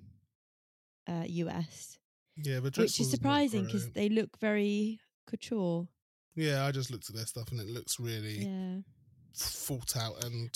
[1.10, 1.98] uh, US,
[2.38, 5.88] yeah, but which is surprising because they look very couture.
[6.36, 8.78] yeah, I just looked at their stuff and it looks really Yeah.
[9.36, 10.50] thought out and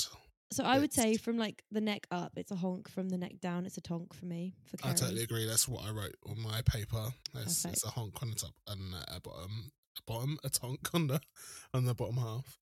[0.54, 2.88] So I would say from like the neck up, it's a honk.
[2.90, 4.54] From the neck down, it's a tonk for me.
[4.66, 5.46] For I totally agree.
[5.48, 7.14] That's what I wrote on my paper.
[7.36, 11.08] It's, it's a honk on the top and a bottom, a bottom, a tonk on
[11.08, 11.20] the
[11.74, 12.60] on the bottom half.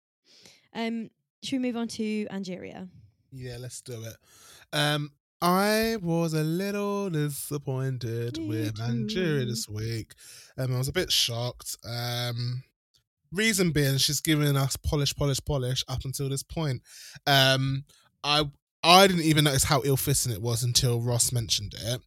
[0.74, 1.11] Um,
[1.43, 2.88] should we move on to Angeria?
[3.32, 4.16] Yeah, let's do it.
[4.72, 5.11] Um,
[5.43, 10.12] I was a little disappointed Me with Angeria this week.
[10.59, 11.76] Um, I was a bit shocked.
[11.84, 12.62] Um,
[13.33, 16.83] reason being, she's given us polish, polish, polish up until this point.
[17.26, 17.85] Um,
[18.24, 18.45] I
[18.83, 22.01] I didn't even notice how ill fitting it was until Ross mentioned it.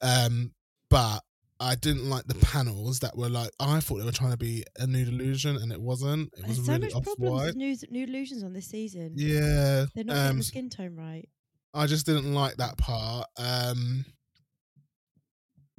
[0.00, 0.52] Um,
[0.88, 1.20] but
[1.58, 4.64] I didn't like the panels that were like I thought they were trying to be
[4.78, 6.32] a nude illusion, and it wasn't.
[6.36, 9.12] It was There's so really much off problems with nude, nude illusions on this season.
[9.16, 11.28] Yeah, They're not getting um, the skin tone right.
[11.74, 13.26] I just didn't like that part.
[13.36, 14.04] Um,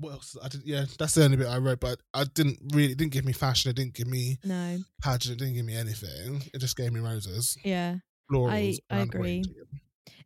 [0.01, 0.35] what else?
[0.43, 0.61] I did.
[0.65, 1.79] Yeah, that's the only bit I wrote.
[1.79, 2.91] But I didn't really.
[2.91, 3.69] It didn't give me fashion.
[3.71, 4.79] It didn't give me No.
[5.01, 5.35] pageant.
[5.35, 6.43] It didn't give me anything.
[6.53, 7.97] It just gave me roses, Yeah.
[8.31, 8.77] florals.
[8.89, 9.43] I and agree.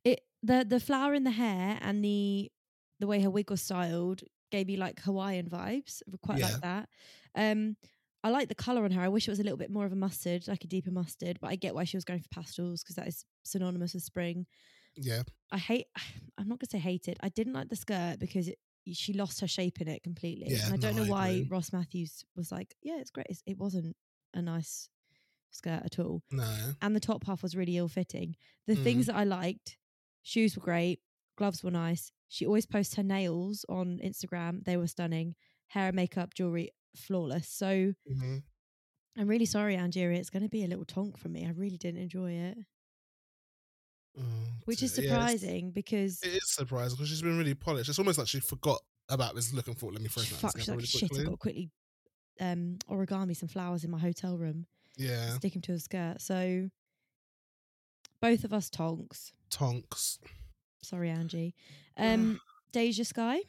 [0.03, 2.51] It the the flower in the hair and the
[2.99, 4.21] the way her wig was styled
[4.51, 6.01] gave me like Hawaiian vibes.
[6.07, 6.45] I Quite Yeah.
[6.51, 6.89] like that.
[7.35, 7.77] Um
[8.23, 9.01] I like the colour on her.
[9.01, 11.37] I wish it was a little bit more of a mustard, like a deeper mustard,
[11.39, 14.47] but I get why she was going for pastels because that is synonymous with spring.
[14.95, 15.87] Yeah, I hate
[16.37, 17.17] I'm not gonna say hate it.
[17.21, 18.57] I didn't like the skirt because it,
[18.93, 20.59] she lost her shape in it completely.
[20.59, 21.49] Yeah, and I don't no, know I why agree.
[21.49, 23.27] Ross Mathews was like, Yeah, it's great.
[23.29, 23.95] It's, it wasn't
[24.33, 24.89] a nice
[25.51, 26.23] skirt at all.
[26.31, 28.35] no, and the top half was really ill fitting.
[28.67, 28.83] The Mm.
[28.83, 29.77] things that I liked,
[30.23, 31.01] shoes were great,
[31.37, 32.11] gloves were nice.
[32.29, 35.35] She always posts her nails on Instagram; they were stunning.
[35.69, 37.49] Hair, and makeup, jewelry, flawless.
[37.49, 38.37] So hmm
[39.17, 40.17] I'm really sorry, Angeria.
[40.19, 41.45] It's going to be a little tonk for me.
[41.45, 42.57] I really didn't enjoy it,
[44.17, 44.21] Oh,
[44.65, 45.05] which is dear.
[45.05, 47.89] Yeah, surprising because it is surprising because she's been really polished.
[47.89, 50.57] It's almost like she forgot about this looking thought, "Let me throw she that fuck,
[50.57, 51.03] she's like really shit.
[51.03, 51.69] I quickly." got to quickly
[52.39, 54.65] um, origami some flowers in my hotel room,
[54.97, 56.21] Yeah, stick 'em to a skirt.
[56.21, 56.69] So
[58.21, 59.31] both of us tonks.
[59.49, 60.19] tonks.
[60.81, 61.55] Sorry, Angie.
[61.97, 62.39] Um,
[62.71, 63.41] Deja Skye.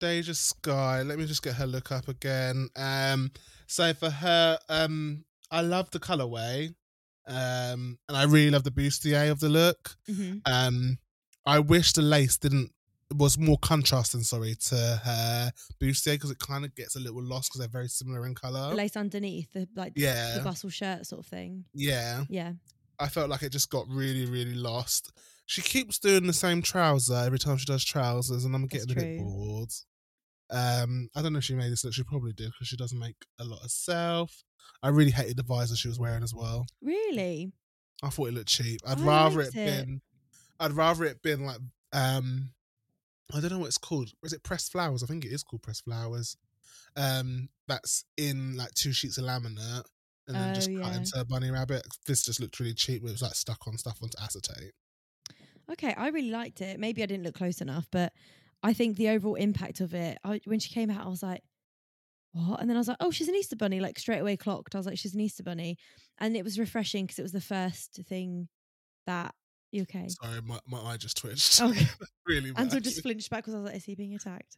[0.00, 1.02] Deja Skye.
[1.02, 2.68] Let me just get her look up again.
[2.76, 3.30] Um,
[3.66, 6.74] so for her, um, I love the colorway.
[7.28, 9.96] Um, and I really love the bustier of the look.
[10.06, 10.98] hmm Um,
[11.44, 12.72] I wish the lace didn't
[13.14, 14.22] was more contrasting.
[14.22, 17.88] Sorry to her bustier because it kind of gets a little lost because they're very
[17.88, 18.70] similar in color.
[18.70, 20.38] The lace underneath, the like Yeah.
[20.38, 21.64] the bustle shirt sort of thing.
[21.72, 22.54] Yeah, Yeah.
[22.98, 25.12] I felt like it just got really, really lost.
[25.44, 28.94] She keeps doing the same trouser every time she does trousers, and I'm getting a
[28.94, 29.70] bit bored.
[30.50, 31.92] Um, I don't know if she made this look.
[31.94, 34.42] She probably did because she doesn't make a lot herself.
[34.82, 36.66] I really hated the visor she was wearing as well.
[36.82, 37.52] Really?
[38.02, 38.80] I thought it looked cheap.
[38.86, 39.54] I'd I rather it it.
[39.54, 40.00] been.
[40.60, 41.58] I'd rather it been like
[41.92, 42.50] um,
[43.34, 44.10] I don't know what it's called.
[44.22, 45.02] Is it pressed flowers?
[45.02, 46.36] I think it is called pressed flowers.
[46.96, 49.82] Um, that's in like two sheets of laminate
[50.28, 50.96] and then just Oh, cut yeah.
[50.98, 51.86] into a bunny rabbit.
[52.06, 53.02] This just looked really cheap.
[53.02, 54.72] It was like stuck on stuff onto acetate.
[55.72, 56.78] Okay, I really liked it.
[56.78, 58.12] Maybe I didn't look close enough, but
[58.62, 61.42] I think the overall impact of it, I, when she came out, I was like,
[62.36, 62.60] what?
[62.60, 64.74] And then I was like, oh, she's an Easter bunny, like straight away clocked.
[64.74, 65.76] I was like, she's an Easter bunny.
[66.18, 68.48] And it was refreshing because it was the first thing
[69.06, 69.34] that,
[69.72, 70.08] you okay?
[70.08, 71.60] Sorry, my, my eye just twitched.
[71.60, 71.86] Okay.
[72.26, 72.62] really bad.
[72.62, 74.56] Ansel just flinched back because I was like, is he being attacked?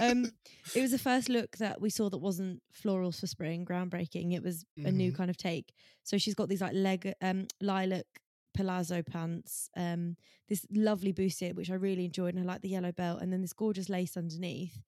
[0.00, 0.30] Um,
[0.74, 4.34] it was the first look that we saw that wasn't florals for spring, groundbreaking.
[4.34, 5.16] It was a new Mhm.
[5.16, 5.72] kind of take.
[6.04, 8.06] So she's got these like leg, um, lilac
[8.54, 10.16] palazzo pants, um,
[10.48, 13.42] this lovely bustier which I really enjoyed, and I like the yellow belt, and then
[13.42, 14.80] this gorgeous lace underneath.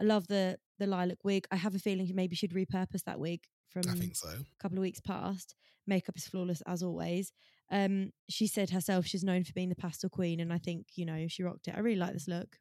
[0.00, 1.46] I love the the lilac wig.
[1.50, 3.40] I have a feeling maybe she'd repurpose that wig
[3.70, 4.28] from I think so.
[4.28, 5.54] a couple of weeks past.
[5.86, 7.32] Makeup is flawless as always.
[7.70, 11.04] Um, she said herself she's known for being the pastel queen, and I think you
[11.06, 11.74] know she rocked it.
[11.76, 12.58] I really like this look.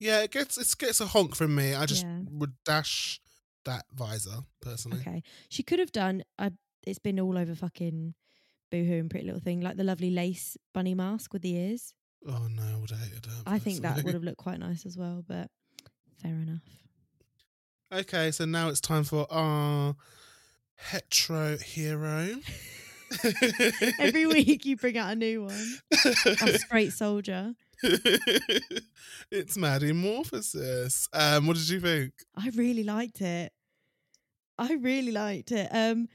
[0.00, 1.74] Yeah, it gets it gets a honk from me.
[1.74, 2.20] I just Yeah.
[2.30, 3.20] would dash
[3.64, 4.98] that visor personally.
[5.00, 5.22] Okay.
[5.48, 6.52] She could have done a
[6.86, 8.14] it's been all over fucking
[8.70, 11.94] Boohoo and Pretty Little Thing, like the lovely lace bunny mask with the ears.
[12.26, 13.42] Oh no, I would have hated her.
[13.46, 15.50] I think that would have looked quite nice as well, but
[16.20, 16.62] fair enough.
[17.92, 19.94] Okay, so now it's time for our
[20.76, 22.36] hetero hero.
[23.98, 25.78] Every week you bring out a new one.
[26.42, 27.54] A straight soldier.
[29.30, 31.08] it's Maddie Morphosis.
[31.12, 32.14] Um, what did you think?
[32.34, 33.52] I really liked it.
[34.58, 35.68] I really liked it.
[35.72, 36.08] Um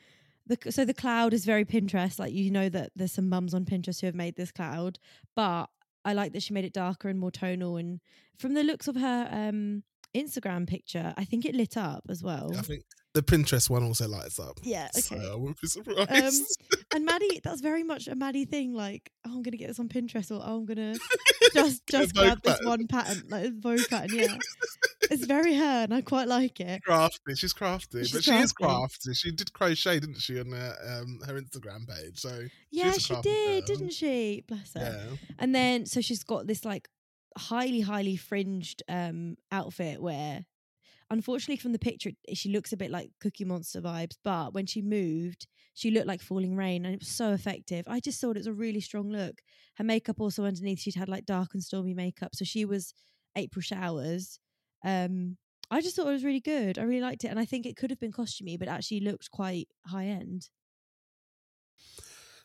[0.47, 2.19] the so the cloud is very Pinterest.
[2.19, 4.97] Like you know that there's some mums on Pinterest who have made this cloud,
[5.35, 5.67] but
[6.05, 7.77] I like that she made it darker and more tonal.
[7.77, 7.99] And
[8.37, 9.83] from the looks of her um
[10.15, 12.51] Instagram picture, I think it lit up as well.
[12.57, 12.83] I think
[13.13, 14.59] the Pinterest one also lights up.
[14.63, 15.29] Yeah, So okay.
[15.31, 16.57] I wouldn't be surprised.
[16.93, 18.73] and Maddie, that's very much a Maddie thing.
[18.73, 20.95] Like, oh, I'm gonna get this on Pinterest, or oh, I'm gonna
[21.53, 22.67] just just grab this pattern.
[22.67, 24.15] one pattern, like a Vogue pattern.
[24.17, 24.37] Yeah,
[25.11, 26.83] it's very her, and I quite like it.
[26.83, 27.35] crafty.
[27.35, 28.77] She's crafty, She's but she is crafty.
[28.79, 29.13] crafty.
[29.15, 32.19] She did crochet, didn't she, on her, um, her Instagram page?
[32.19, 33.75] So Yeah, she did, girl.
[33.75, 34.43] didn't she?
[34.47, 34.81] Bless her.
[35.09, 36.89] yeah, And then so she's got this like
[37.37, 40.45] highly, highly fringed um outfit where
[41.09, 44.81] unfortunately from the picture she looks a bit like Cookie Monster vibes, but when she
[44.81, 47.85] moved, she looked like falling rain and it was so effective.
[47.87, 49.41] I just thought it was a really strong look.
[49.77, 52.35] Her makeup also underneath, she'd had like dark and stormy makeup.
[52.35, 52.93] So she was
[53.35, 54.39] April showers.
[54.85, 55.37] Um
[55.71, 56.79] I just thought it was really good.
[56.79, 57.27] I really liked it.
[57.29, 60.49] And I think it could have been costumey, but actually looked quite high end.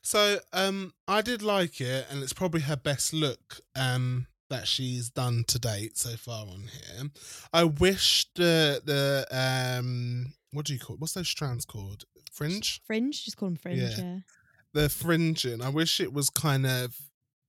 [0.03, 5.11] So um, I did like it, and it's probably her best look um, that she's
[5.11, 7.11] done to date so far on here.
[7.53, 11.01] I wish the the um, what do you call it?
[11.01, 12.05] what's those strands called?
[12.33, 12.81] Fringe.
[12.87, 13.95] Fringe, just call them fringe, Yeah.
[13.99, 14.19] yeah.
[14.73, 15.63] The fringing.
[15.63, 16.97] I wish it was kind of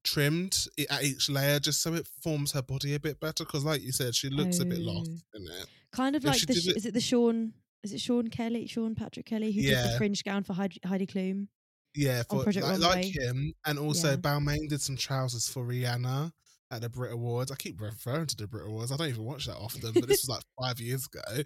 [0.03, 3.81] trimmed at each layer just so it forms her body a bit better because like
[3.81, 5.37] you said she looks a bit lost Oh.
[5.39, 7.53] in it Kind of If like the it- is it the Sean
[7.83, 11.07] is it Sean Kelly Sean Patrick Kelly who did the fringe gown for Heidi, Heidi
[11.07, 11.47] Klum?
[11.95, 14.17] yeah for Project like, like him and also Yeah.
[14.17, 16.31] Balmain did some trousers for Rihanna
[16.71, 19.45] at the Brit Awards I keep referring to the Brit Awards I don't even watch
[19.45, 21.43] that often but this was like five years ago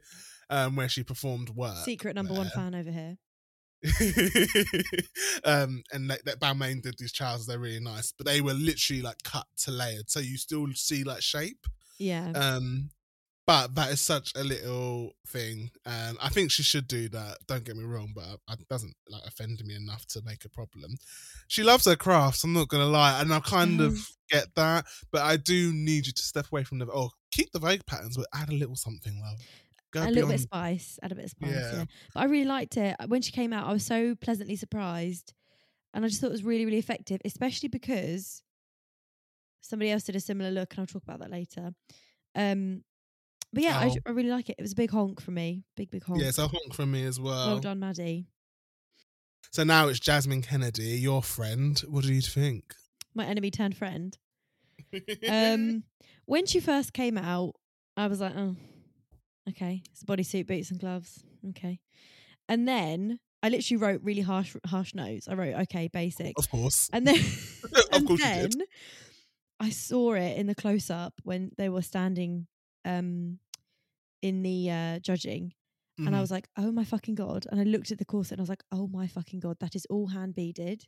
[0.50, 3.18] um where she performed work Secret number one fan over here.
[5.46, 7.46] um, and that, that Balmain did these trousers.
[7.46, 11.04] They're really nice, but they were literally like cut to layered, so you still see
[11.04, 11.66] like shape.
[11.98, 12.32] Yeah.
[12.36, 12.90] Um,
[13.50, 17.40] but that is such a little thing, and I think she should do that.
[17.48, 18.24] Don't get me wrong, but
[18.60, 20.94] it doesn't like offend me enough to make a problem.
[21.48, 22.44] She loves her crafts.
[22.44, 26.14] I'm not gonna lie, and I kind of get that, but I do need you
[26.14, 29.20] to step away from the oh, keep the vague patterns, but add a little something,
[29.20, 29.40] love.
[29.92, 31.50] Go a little bit of spice, add a bit of spice.
[31.50, 31.74] Yeah.
[31.74, 31.86] Yeah.
[32.14, 32.98] But I really liked it.
[33.08, 35.34] When she came out, I was so pleasantly surprised.
[35.96, 38.44] And I just thought it was really, really effective, especially because
[39.62, 41.72] somebody else did a similar look, and I'll talk about that later.
[42.36, 42.84] Um,
[43.54, 43.96] but yeah, I.
[44.06, 44.56] I really like it.
[44.58, 45.64] It was a big honk for me.
[45.76, 46.22] Big, big honk.
[46.22, 47.48] Yeah, it's a honk from me as well.
[47.48, 48.28] well done, Maddie.
[49.52, 51.80] So now it's Jasmine Kennedy, your friend.
[51.88, 52.76] What do you think?
[53.16, 54.18] My enemy turned friend.
[55.30, 55.84] Um,
[56.26, 57.54] when she first came out,
[57.96, 58.56] I was like, oh,
[59.50, 61.24] okay, it's a bodysuit, boots, and gloves.
[61.50, 61.80] Okay.
[62.48, 65.28] And then I literally wrote really harsh harsh notes.
[65.28, 66.90] I wrote okay, basic, Of course.
[66.92, 67.16] and then
[67.74, 68.50] of and then.
[69.60, 72.48] I saw it in the close up when they were standing
[72.86, 73.40] um
[74.22, 75.54] in the uh judging
[76.06, 76.22] and I Mhm.
[76.22, 77.46] was like, oh my fucking god.
[77.52, 79.76] And I looked at the corset and I was like, oh my fucking god, that
[79.76, 80.86] is all hand beaded.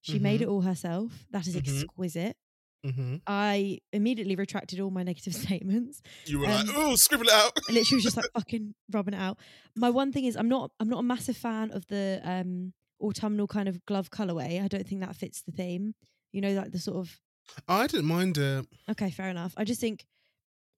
[0.00, 0.44] She made Mhm.
[0.44, 1.26] it all herself.
[1.30, 1.58] That is Mhm.
[1.82, 2.36] exquisite.
[2.84, 3.20] Mhm.
[3.26, 6.00] I immediately retracted all my negative statements.
[6.24, 7.52] You were Um, like, oh, scribble it out.
[7.68, 9.38] Literally was just like fucking rubbing it out.
[9.74, 13.46] My one thing is I'm not I'm not a massive fan of the um autumnal
[13.46, 14.62] kind of glove colorway.
[14.62, 15.94] I don't think that fits the theme.
[16.32, 17.20] You know, like the sort of
[17.68, 18.66] I didn't mind it.
[18.88, 19.52] okay, fair enough.
[19.56, 20.06] I just think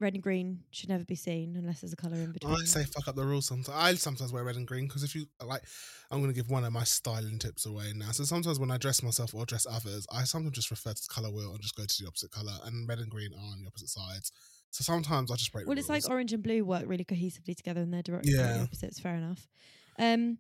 [0.01, 2.55] red and green should never be seen unless there's a color in between.
[2.55, 3.77] I say fuck up the rules sometimes.
[3.77, 5.63] I sometimes wear red and green because if you like,
[6.11, 8.11] I'm going to give one of my styling tips away now.
[8.13, 11.09] So sometimes when I dress myself or dress others, I sometimes just refer to the
[11.13, 12.53] color wheel and just go to the opposite color.
[12.65, 14.33] And red and green are on the opposite sides.
[14.71, 15.65] So sometimes I just break.
[15.65, 18.63] the Well, it's like orange and blue work really cohesively together, and they're directly Yeah.
[18.63, 19.01] opposites.
[19.01, 19.49] Fair enough.
[19.99, 20.39] Um,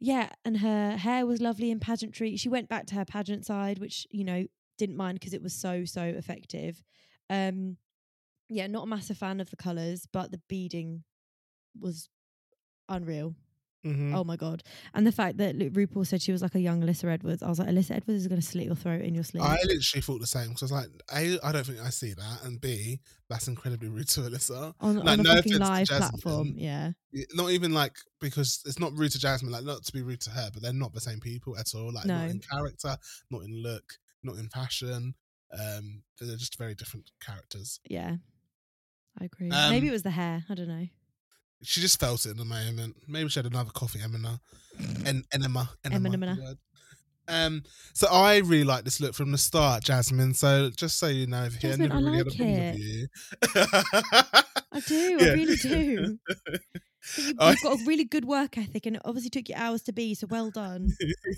[0.00, 2.36] yeah, and her hair was lovely in pageantry.
[2.36, 4.46] She went back to her pageant side, which you know
[4.78, 6.84] didn't mind because it was so so effective.
[7.28, 7.76] Um,
[8.48, 11.04] yeah, not a massive fan of the colors, but the beading
[11.78, 12.08] was
[12.88, 13.34] unreal.
[13.86, 14.12] Mhm.
[14.12, 14.64] Oh my god!
[14.92, 17.60] And the fact that RuPaul said she was like a young Alyssa Edwards, I was
[17.60, 19.44] like, Alyssa Edwards is going to slit your throat in your sleep.
[19.44, 22.12] I literally thought the same because I was like, A, I don't think I see
[22.12, 24.74] that, and B, that's incredibly rude to Alyssa.
[24.80, 26.90] on, like, on a no fucking live platform, yeah.
[27.12, 30.22] Yeah, Not even like because it's not rude to Jasmine, like not to be rude
[30.22, 31.92] to her, but they're not the same people at all.
[31.92, 32.96] Like not in character,
[33.30, 33.84] not in look,
[34.24, 35.14] not in fashion.
[35.52, 37.78] Um, they're just very different characters.
[37.88, 38.16] Yeah,
[39.20, 39.50] I agree.
[39.50, 40.44] Um, Maybe it was the hair.
[40.48, 40.86] I don't know.
[41.62, 42.96] She just felt it in the moment.
[43.08, 44.40] Maybe she had another coffee, Emma.
[45.04, 46.08] En- enema, enema.
[46.08, 46.56] Enema.
[47.26, 47.62] Um,
[47.94, 50.34] so I really like this look from the start, Jasmine.
[50.34, 52.58] So just so you know, if you Jasmine, never I really had a like problem
[52.58, 52.74] it.
[52.74, 53.08] with you.
[54.72, 54.94] I do.
[54.94, 55.30] Yeah.
[55.30, 56.18] I really do.
[57.16, 59.82] You, I- you've got a really good work ethic, and it obviously took you hours
[59.82, 60.14] to be.
[60.14, 60.90] So well done.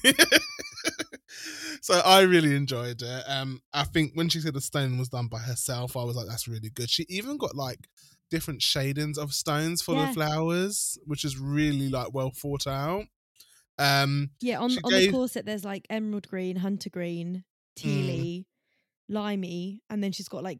[1.80, 3.24] so I really enjoyed it.
[3.26, 6.26] Um, I think when she said the stone was done by herself, I was like,
[6.28, 6.90] that's really good.
[6.90, 7.88] She even got like
[8.30, 10.06] different shadings of stones for Yeah.
[10.08, 13.04] the flowers, which is really like well thought out.
[13.78, 17.44] Um, Yeah, on on gave- the corset, there's like emerald green, hunter green,
[17.78, 18.44] tealy,
[19.08, 20.58] limey, and then she's got like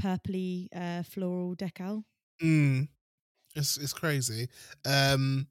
[0.00, 2.04] purpley uh, floral decal.
[2.42, 2.88] mm,
[3.54, 4.48] it's it's crazy.
[4.84, 5.46] Um,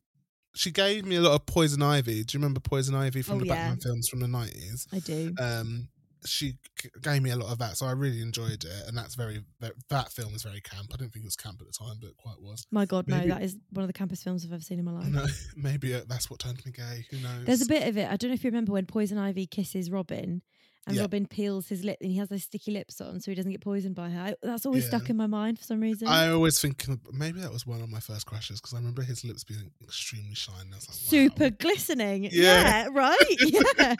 [0.55, 2.23] she gave me a lot of poison ivy.
[2.23, 3.55] Do you remember poison ivy from Oh, the yeah.
[3.55, 4.87] Batman films from the nineties?
[4.91, 5.33] I do.
[5.39, 5.87] um
[6.25, 9.15] she g- gave me a lot of that so i really enjoyed it and that's
[9.15, 11.71] very that, that film is very camp i didn't think it was camp at the
[11.71, 14.43] time but it quite was My God, no, that is one of the campus films
[14.43, 15.07] I've ever seen in my life.
[15.07, 15.25] no
[15.55, 18.11] maybe uh, that's what turned me gay who knows There's a bit of it.
[18.11, 20.41] I don't know if you remember when Poison Ivy kisses Robin
[20.87, 21.01] and Yeah.
[21.03, 23.61] Robin peels his lip and he has those sticky lips on so he doesn't get
[23.61, 24.19] poisoned by her.
[24.21, 24.89] I- That's always Yeah.
[24.89, 26.07] stuck in my mind for some reason.
[26.07, 29.23] i always think maybe that was one of my first crushes because i remember his
[29.23, 30.93] lips being extremely shiny like, wow.
[30.93, 32.23] Super glistening.
[32.23, 32.31] Yeah.
[32.31, 33.17] Yeah, right?
[33.77, 33.95] Yeah.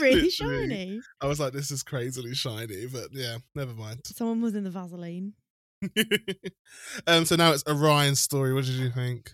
[0.00, 0.30] really Literally.
[0.30, 1.00] shiny.
[1.20, 4.70] i was like this is crazily shiny but yeah never mind Someone was in the
[4.70, 5.34] Vaseline.
[7.06, 9.32] um so now it's Orion Story what did you think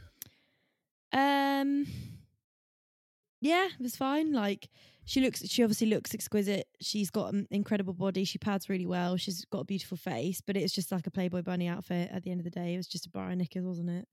[1.13, 1.87] Um
[3.41, 4.33] Yeah, it was fine.
[4.33, 4.69] Like
[5.07, 6.67] she looks she obviously looks exquisite.
[6.81, 8.25] She's got an incredible body.
[8.25, 9.17] She pads really well.
[9.17, 12.31] She's got a beautiful face, but it's just like a Playboy bunny outfit at the
[12.31, 12.75] end of the day.
[12.75, 14.07] It was just a bar of knickers, wasn't it?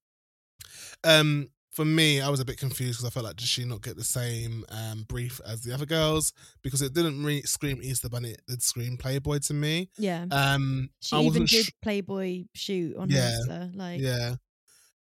[1.04, 3.82] Um, for me, I was a bit confused because I felt like did she not
[3.82, 6.32] get the same um brief as the other girls
[6.62, 9.90] because it didn't really scream Easter Bunny, it did scream Playboy to me.
[9.98, 10.26] Yeah.
[10.32, 13.72] Um, She I even did sh- Playboy shoot on Yeah, Hamster.
[13.74, 14.36] Like yeah.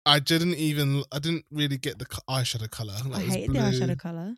[0.06, 1.04] I didn't even.
[1.12, 2.94] I didn't really get the eyeshadow color.
[2.98, 3.62] I Like, was hated the blue.
[3.62, 4.36] eyeshadow colour.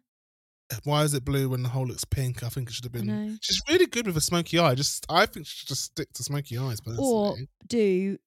[0.84, 2.43] Why is it blue when the whole looks pink?
[2.43, 3.38] I think it should have been.
[3.41, 4.76] She's really good with a smoky eye.
[4.76, 6.82] Just, I think she should just stick to smoky eyes.
[6.82, 7.07] Personally.
[7.07, 7.36] Or
[7.67, 8.17] do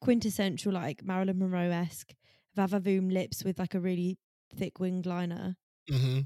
[0.00, 2.14] quintessential like Marilyn Monroe esque
[2.56, 4.16] Vavavoom lips with like a really
[4.56, 5.56] thick winged liner
[5.90, 6.20] hmm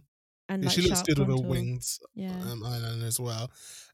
[0.49, 1.45] and Yeah, like she looks good with contour.
[1.45, 2.33] her wings Yeah.
[2.51, 3.51] um, eyeliner as well.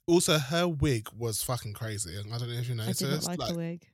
[0.07, 2.18] Also, her wig was fucking crazy.
[2.18, 3.01] I don't know if you I noticed.
[3.01, 3.86] did not like, like, the wig.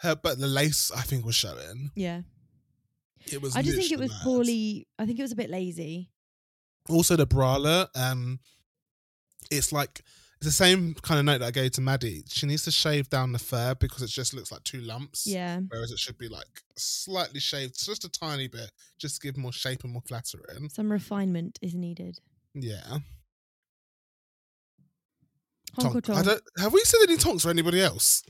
[0.00, 1.90] her, but the lace I think was showing.
[1.96, 2.20] Yeah.
[3.32, 3.56] It was.
[3.56, 4.20] I just think it was mad.
[4.22, 6.10] poorly I think it was a bit lazy.
[6.88, 7.88] Also, the bralette.
[7.94, 8.40] Um,
[9.50, 10.02] it's like
[10.38, 12.24] it's the same kind of note that I gave to Maddie.
[12.28, 15.24] She needs to shave down the fur because it just looks like two lumps.
[15.26, 15.60] Yeah.
[15.68, 19.52] Whereas it should be like slightly shaved, just a tiny bit, just to give more
[19.52, 20.68] shape and more flattering.
[20.68, 22.18] Some refinement is needed.
[22.54, 22.98] Yeah.
[25.78, 26.18] Honk or Tonk.
[26.18, 28.24] I don't, have we said any tonks for anybody else?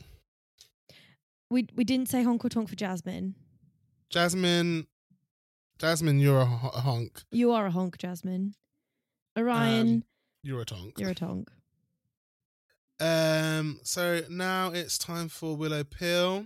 [1.51, 3.35] We we didn't say honk or tonk for Jasmine.
[4.11, 4.87] Jasmine,
[5.83, 7.25] Jasmine, you're a, ho- honk.
[7.33, 8.55] You are a honk, Jasmine.
[9.37, 10.05] Orion,
[10.45, 10.93] You're a tonk.
[10.97, 11.51] you're a tonk.
[13.01, 13.81] Um.
[13.83, 16.45] So now it's time for Willow Pill.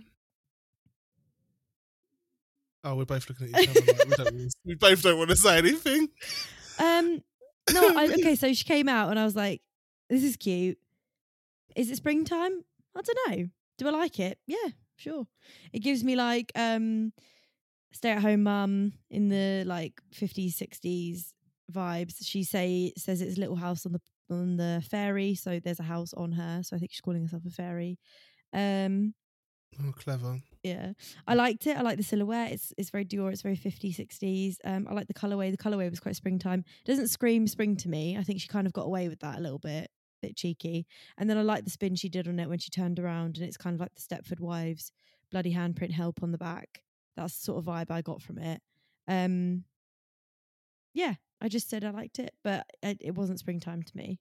[2.83, 3.81] Oh, we're both looking at each other.
[3.85, 6.09] Like we, don't we both don't want to say anything.
[6.79, 7.21] Um,
[7.71, 8.33] no, I, okay.
[8.33, 9.61] So she came out, and I was like,
[10.09, 10.79] "This is cute.
[11.75, 12.63] Is it springtime?
[12.95, 13.49] I don't know.
[13.77, 14.39] Do I like it?
[14.47, 15.27] Yeah, sure.
[15.73, 17.13] It gives me like um,
[17.97, 21.33] stay at home mum in the like fifties, sixties
[21.71, 22.15] vibes.
[22.21, 25.83] She say says it's a little house on the on the ferry, so there's a
[25.83, 26.61] house on her.
[26.63, 27.97] So I think she's calling herself a fairy.
[28.53, 29.13] Um,
[29.83, 30.39] Oh, clever.
[30.63, 30.93] yeah,
[31.27, 31.77] I liked it.
[31.77, 32.51] I like the silhouette.
[32.51, 33.31] It's it's very Dior.
[33.31, 34.55] It's very 50s, 60s.
[34.63, 35.51] Um, I like the colorway.
[35.51, 36.63] The colorway was quite springtime.
[36.83, 38.17] It doesn't scream spring to me.
[38.17, 39.89] I think she kind of got away with that a little bit,
[40.21, 40.87] bit cheeky.
[41.17, 43.45] And then I like the spin she did on it when she turned around, and
[43.45, 44.91] it's kind of like the Stepford Wives
[45.31, 46.81] bloody handprint help on the back.
[47.17, 48.61] That's the sort of vibe I got from it.
[49.07, 49.65] Um,
[50.93, 54.19] yeah, I just said I liked it, but it, it wasn't springtime to me.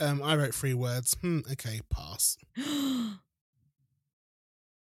[0.00, 1.16] Um, I wrote three words.
[1.20, 2.36] Hmm, okay, pass.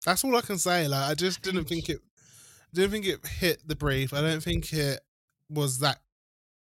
[0.07, 0.87] That's all I can say.
[0.89, 2.01] Like, I just didn't think it,
[2.72, 4.14] didn't think it hit the brief.
[4.14, 5.01] I don't think it
[5.51, 5.99] was that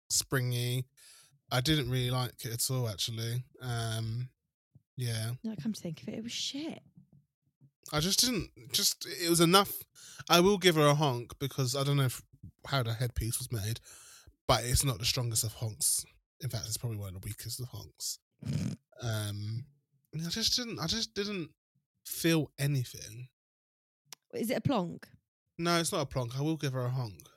[0.08, 0.86] springy.
[1.50, 3.44] I didn't really like it at all, actually.
[3.60, 4.28] Um,
[4.96, 6.80] yeah, no, come to think of it, it was shit.
[7.92, 8.50] I just didn't.
[8.72, 9.72] Just it was enough.
[10.28, 12.22] I will give her a honk because I don't know if,
[12.66, 13.80] how the headpiece was made,
[14.46, 16.04] but it's not the strongest of honks.
[16.40, 18.18] In fact, it's probably one of the weakest of honks.
[19.02, 19.64] Um,
[20.14, 20.78] I just didn't.
[20.78, 21.50] I just didn't
[22.06, 23.28] feel anything.
[24.32, 25.06] Is it a plonk?
[25.58, 26.36] No, it's not a plonk.
[26.38, 27.28] I will give her a honk.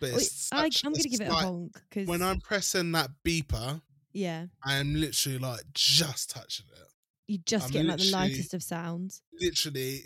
[0.00, 3.10] But Wait, I, I'm going to give it a honk because When I'm pressing that
[3.24, 6.86] beeper, yeah, I am literally like just touching it.
[7.30, 9.22] You just I'm get like the lightest of sounds.
[9.40, 10.00] Literally,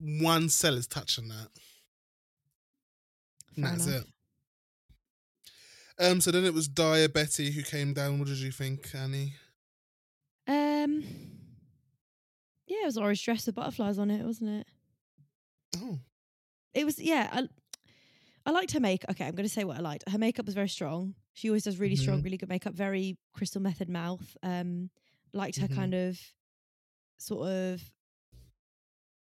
[0.00, 1.46] one cell is touching that.
[3.54, 4.04] Fair that's enough.
[5.98, 6.04] it.
[6.04, 8.18] Um, so then it was Daya Betty who came down.
[8.18, 9.34] What did you think, Annie?
[10.48, 11.04] Um,
[12.66, 14.66] yeah, it was orange dress with butterflies on it, wasn't it?
[15.76, 16.00] Oh,
[16.74, 17.28] It was yeah.
[17.32, 17.48] I,
[18.44, 19.04] I liked her make.
[19.08, 20.08] Okay, I'm going to say what I liked.
[20.08, 21.14] Her makeup was very strong.
[21.34, 22.24] She always does really strong, Mhm.
[22.24, 22.74] really good makeup.
[22.74, 24.36] Very Crystal Methyd mouth.
[24.42, 24.90] Um,
[25.32, 25.74] liked her Mhm.
[25.76, 26.18] kind of
[27.20, 27.82] sort of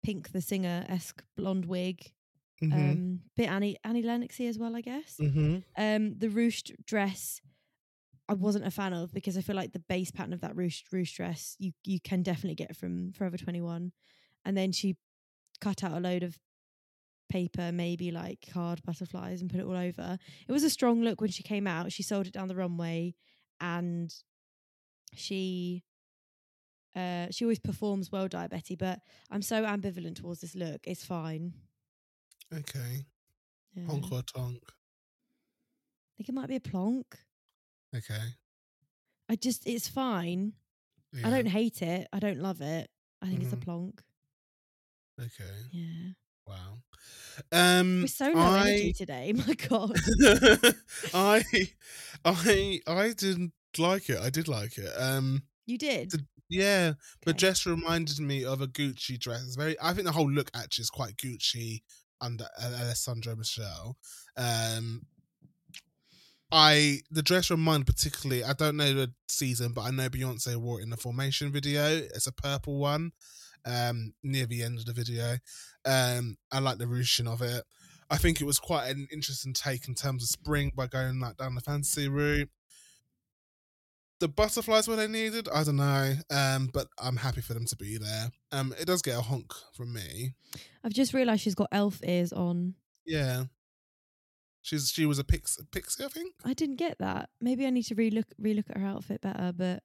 [0.04, 2.12] Pink the singer esque blonde wig.
[2.62, 2.74] mm-hmm.
[2.74, 5.16] Um, bit Annie Annie Lennoxy as well, I guess.
[5.20, 5.60] mm-hmm.
[5.78, 7.40] Um, the ruched dress,
[8.28, 10.90] I wasn't a fan of because I feel like the base pattern of that ruched
[10.94, 13.94] ruched dress you you can definitely get from Forever Twenty One,
[14.44, 14.98] and then she
[15.62, 16.38] cut out a load of
[17.30, 20.18] paper, maybe like card butterflies, and put it all over.
[20.48, 21.94] It was a strong look when she came out.
[21.94, 23.16] She sold it down the runway,
[23.62, 24.14] and
[25.14, 25.84] she.
[26.96, 29.00] Uh, she always performs well, Di but
[29.32, 30.82] I'm so ambivalent towards this look.
[30.86, 31.54] It's fine.
[32.54, 33.06] Okay.
[33.76, 33.86] Yeah.
[33.88, 34.62] Honk or tonk.
[34.68, 37.18] I think it might be a plonk.
[37.96, 38.36] Okay.
[39.28, 40.54] I just, it's fine.
[41.12, 41.28] Yeah.
[41.28, 42.08] I don't hate it.
[42.14, 42.90] I don't love it.
[43.22, 43.64] I think it's a Mhm.
[43.64, 44.02] plonk.
[45.20, 45.44] Okay.
[45.72, 46.12] Yeah.
[46.46, 46.82] Wow.
[47.52, 49.34] Um, We're so low I, energy today.
[49.48, 49.96] My God.
[51.14, 51.44] I,
[52.26, 54.20] I, I didn't like it.
[54.20, 54.92] I did like it.
[54.98, 56.12] Um, You did.
[56.12, 56.94] The- yeah,
[57.26, 57.38] the Okay.
[57.38, 59.44] dress reminded me of a Gucci dress.
[59.44, 59.76] It's very.
[59.82, 61.82] I think the whole look actually is quite Gucci
[62.22, 63.98] under Alessandro Michele.
[64.38, 65.06] Um,
[66.52, 68.44] I the dress reminded particularly.
[68.44, 71.84] I don't know the season, but I know Beyonce wore it in the Formation video.
[71.98, 73.12] It's a purple one,
[73.66, 75.38] um, near the end of the video.
[75.86, 77.64] Um, I like the ruching of it.
[78.10, 81.38] I think it was quite an interesting take in terms of spring by going like
[81.38, 82.50] down the fantasy route.
[84.24, 85.50] The butterflies were they needed?
[85.54, 86.14] I don't know.
[86.32, 88.32] Um, but I'm happy for them to be there.
[88.54, 90.36] Um, it does get a honk from me.
[90.82, 92.76] I've just realised she's got elf ears on.
[93.06, 93.44] Yeah.
[94.62, 96.36] She's she was a pix, pixie, I think.
[96.46, 97.32] I didn't get that.
[97.42, 99.84] Maybe I need to relook relook at her outfit better, but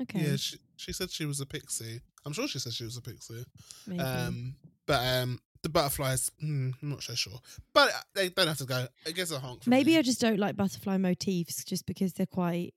[0.00, 0.20] okay.
[0.20, 2.00] Yeah, she, she said she was a pixie.
[2.24, 3.44] I'm sure she said she was a pixie.
[3.86, 4.00] maybe.
[4.00, 4.54] Um,
[4.86, 7.40] but um, the butterflies, hmm, I'm not so sure.
[7.74, 8.86] But uh, they don't have to go.
[9.04, 9.66] It gets a honk.
[9.66, 9.98] Maybe me.
[9.98, 12.72] I just don't like butterfly motifs just because they're quite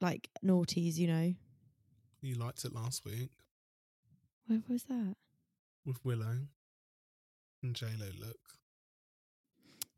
[0.00, 1.32] like naughties, you know.
[2.20, 3.30] you liked it last week
[4.48, 5.14] Where was that?
[5.86, 6.38] with Willow
[7.62, 8.36] and J Lo look.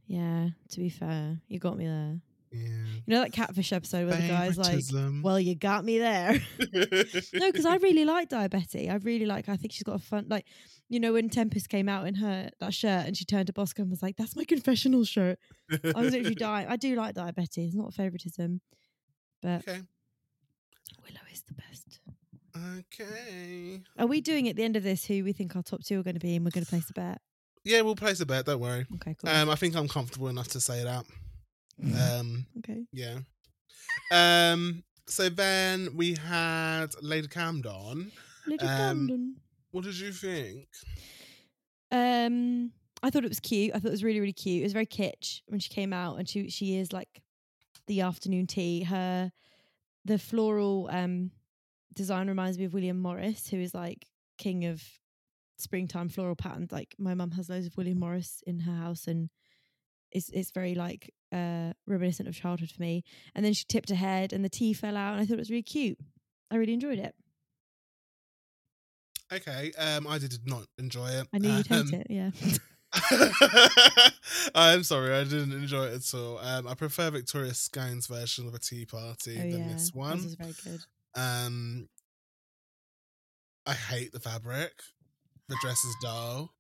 [0.07, 2.21] Yeah, to be fair, you got me there.
[2.53, 2.69] Yeah.
[3.07, 4.85] You know that catfish episode where the guy's like,
[5.23, 6.33] "Well, you got me there."
[7.35, 8.89] no, because I really like Daya Betty.
[8.89, 9.49] I really like.
[9.49, 10.27] I think she's got a fun.
[10.29, 10.47] Like,
[10.89, 13.83] you know, when Tempest came out in her that shirt and she turned to Bosco
[13.83, 15.39] and was like, "That's my confessional shirt."
[15.71, 16.69] I was literally dying.
[16.69, 17.65] I do like Daya Betty.
[17.65, 18.61] It's not favoritism,
[19.43, 19.83] but okay.
[21.03, 22.01] Willow is the best.
[22.79, 23.83] Okay.
[23.99, 26.03] Are we doing at the end of this who we think our top two are
[26.03, 27.21] going to be, and we're going to place a bet?
[27.65, 28.47] Yeah, we'll place a bet.
[28.47, 28.87] Don't worry.
[28.95, 29.31] Okay, cool.
[29.31, 31.05] Um, I think I'm comfortable enough to say that.
[31.79, 32.85] Um, okay.
[32.91, 33.19] yeah.
[34.11, 34.83] Um.
[35.09, 38.13] So then we had Lady Camden.
[38.47, 39.37] Lady um, Camden.
[39.71, 40.69] What did you think?
[41.91, 43.73] Um, I thought it was cute.
[43.75, 44.63] I thought it was really, really cute.
[44.63, 47.23] It was very kitsch when she came out, and she she is like
[47.87, 48.83] the afternoon tea.
[48.85, 49.33] Her
[50.05, 51.31] the floral um
[51.95, 54.07] design reminds me of William Morris, who is like
[54.39, 54.83] king of
[55.59, 56.73] springtime floral patterns.
[56.73, 59.31] Like my mum has loads of William Morris in her house, and
[60.11, 63.05] it's it's very like uh reminiscent of childhood for me.
[63.35, 65.39] And then she tipped her head, and the tea fell out, and I thought it
[65.39, 65.99] was really cute.
[66.51, 67.15] I really enjoyed it.
[69.33, 71.27] Okay, um, I did not enjoy it.
[71.35, 72.07] I knew you'd Um, hate it.
[72.09, 72.31] Yeah.
[74.55, 76.39] I'm sorry, I didn't enjoy it at all.
[76.39, 79.69] Um, I prefer Victoria Scone's version of a tea party oh than yeah.
[79.73, 80.23] this This one.
[80.23, 80.81] was very good.
[81.15, 81.89] Um,
[83.67, 84.73] I hate the fabric.
[85.49, 86.53] The dress is dull.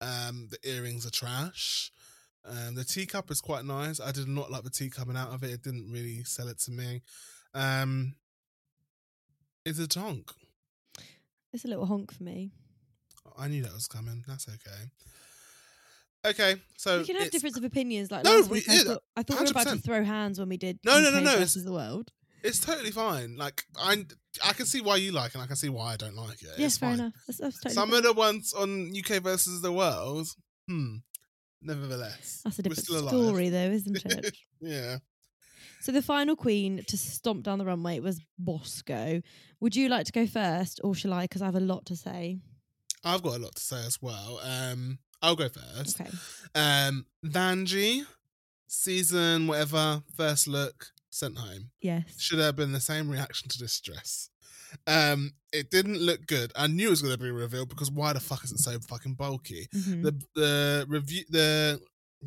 [0.00, 1.90] Um, the earrings are trash.
[2.44, 3.98] Um, the teacup is quite nice.
[4.00, 5.50] I did not like the tea coming out of it.
[5.50, 7.00] It didn't really sell it to me.
[7.54, 8.14] Um,
[9.64, 10.30] it's a tonk.
[11.54, 12.50] It's a little honk for me.
[13.38, 14.22] I knew that was coming.
[14.28, 14.90] That's okay.
[16.26, 18.10] Okay, so we can have difference of opinions.
[18.10, 20.02] Like No, last we- week, I yeah, thought, I thought we were about to throw
[20.04, 20.78] hands when we did.
[20.84, 22.10] No, no, no, no, it's- versus the world.
[22.42, 23.36] It's totally fine.
[23.36, 24.04] Like I,
[24.44, 25.34] I can see why you like it.
[25.36, 26.48] and I can see why I don't like it.
[26.58, 26.98] Yes, it's fair fine.
[27.00, 27.12] enough.
[27.26, 27.98] That's, that's totally Some fair.
[27.98, 30.28] of the ones on UK versus the world,
[30.68, 30.96] hmm.
[31.62, 34.36] Nevertheless, That's a different story, though, isn't it?
[34.60, 34.98] Yeah.
[35.84, 39.20] So the final queen to stomp down the runway was Bosco.
[39.60, 41.24] Would you like to go first, or shall I?
[41.24, 42.38] Because I have a lot to say.
[43.04, 44.40] I've got a lot to say as well.
[44.42, 46.00] Um, I'll go first.
[46.00, 46.10] Okay.
[46.54, 48.06] Um, Vanjie,
[48.66, 51.70] season whatever, first look, sent home.
[51.82, 52.18] Yes.
[52.18, 54.30] Should have been the same reaction to this dress.
[54.86, 56.50] Um, it didn't look good.
[56.56, 58.78] I knew it was going to be revealed because why the fuck is it so
[58.80, 59.68] fucking bulky?
[59.74, 60.02] Mhm.
[60.02, 61.80] the the review the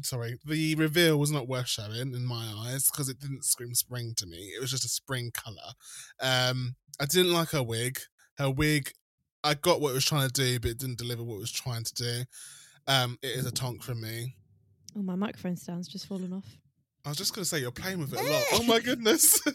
[0.04, 4.14] sorry the reveal was not worth showing in my eyes because it didn't scream spring
[4.16, 5.74] to me it was just a spring color
[6.22, 8.00] um i didn't like her wig
[8.38, 8.92] her wig
[9.44, 11.52] i got what it was trying to do but it didn't deliver what it was
[11.52, 12.24] trying to do.
[12.88, 14.36] Um it is a tonk from me.
[14.98, 16.46] Oh, my microphone stand's just fallen off.
[17.06, 18.44] i was just going to say you're playing with it a lot.
[18.54, 19.40] Oh my goodness.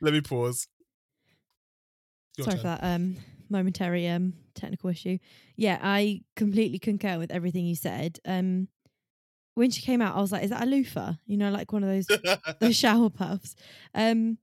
[0.00, 0.68] Let me pause.
[2.36, 2.62] Your Sorry turn.
[2.62, 3.16] for that um
[3.50, 5.18] momentary um technical issue.
[5.56, 8.18] Yeah, I completely concur with everything you said.
[8.24, 8.68] Um
[9.54, 11.14] when she came out, I was like, is that a loofah?
[11.26, 12.06] You know, like one of those
[12.60, 13.54] those shower puffs.
[13.94, 14.38] Um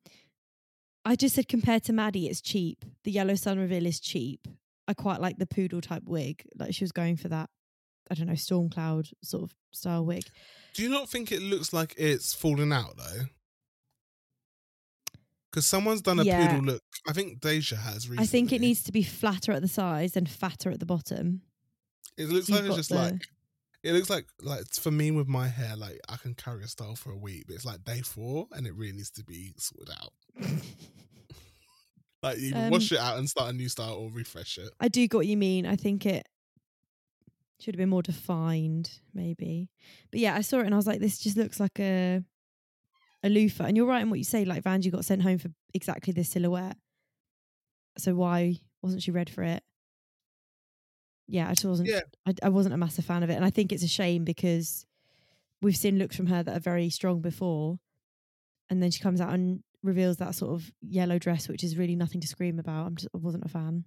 [1.05, 2.83] I just said compared to Maddie, it's cheap.
[3.03, 4.47] The yellow sun reveal is cheap.
[4.87, 6.43] I quite like the poodle type wig.
[6.57, 7.49] Like she was going for that,
[8.09, 10.23] I don't know, storm cloud sort of style wig.
[10.73, 13.25] Do you not think it looks like it's falling out though?
[15.55, 16.47] Because someone's done a Yeah.
[16.51, 16.83] poodle look.
[17.07, 18.23] I think Deja has recently.
[18.23, 21.43] I think it needs to be flatter at the sides and fatter at the bottom.
[22.17, 23.27] It looks so like it's got just the- like.
[23.81, 25.77] It looks like like for me with my hair.
[25.77, 28.67] Like I can carry a style for a week, but it's like day four, and
[28.67, 30.11] it really needs to be sorted out.
[32.23, 34.71] Like you Um, wash it out and start a new style, or refresh it.
[34.79, 35.65] I do get what you mean.
[35.67, 36.27] I think it
[37.59, 39.69] should have been more defined, maybe.
[40.11, 42.23] But yeah, I saw it and I was like, this just looks like a
[43.25, 43.65] a loofah.
[43.65, 44.45] And you're right in what you say.
[44.45, 46.77] Like Vanjie got sent home for exactly this silhouette.
[47.97, 49.63] So why wasn't she read for it?
[51.27, 51.89] Yeah, I just wasn't.
[51.89, 52.01] Yeah.
[52.27, 54.85] I, I wasn't a massive fan of it, and I think it's a shame because
[55.61, 57.79] we've seen looks from her that are very strong before,
[58.69, 61.95] and then she comes out and reveals that sort of yellow dress, which is really
[61.95, 62.85] nothing to scream about.
[62.85, 63.85] I'm just, I wasn't a fan.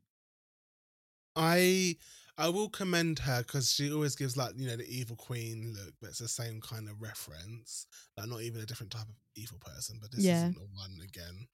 [1.36, 1.96] I
[2.40, 5.94] I will commend her because she always gives like you know the evil queen look,
[6.00, 7.86] but it's the same kind of reference.
[8.16, 10.48] Like not even a different type of evil person, but this Yeah.
[10.48, 11.48] isn't the one again.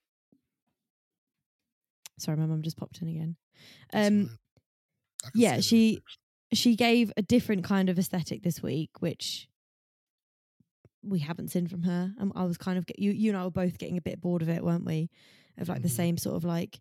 [2.18, 3.36] Sorry, my mum just popped in again.
[3.92, 4.38] Um, fine.
[5.24, 6.00] I can yeah, she
[6.52, 9.48] she gave a different kind of aesthetic this week, which
[11.02, 12.12] we haven't seen from her.
[12.18, 14.42] And I was kind of you you and I were both getting a bit bored
[14.42, 15.10] of it, weren't we?
[15.56, 15.92] Of like the Mhm.
[15.92, 16.80] same sort of like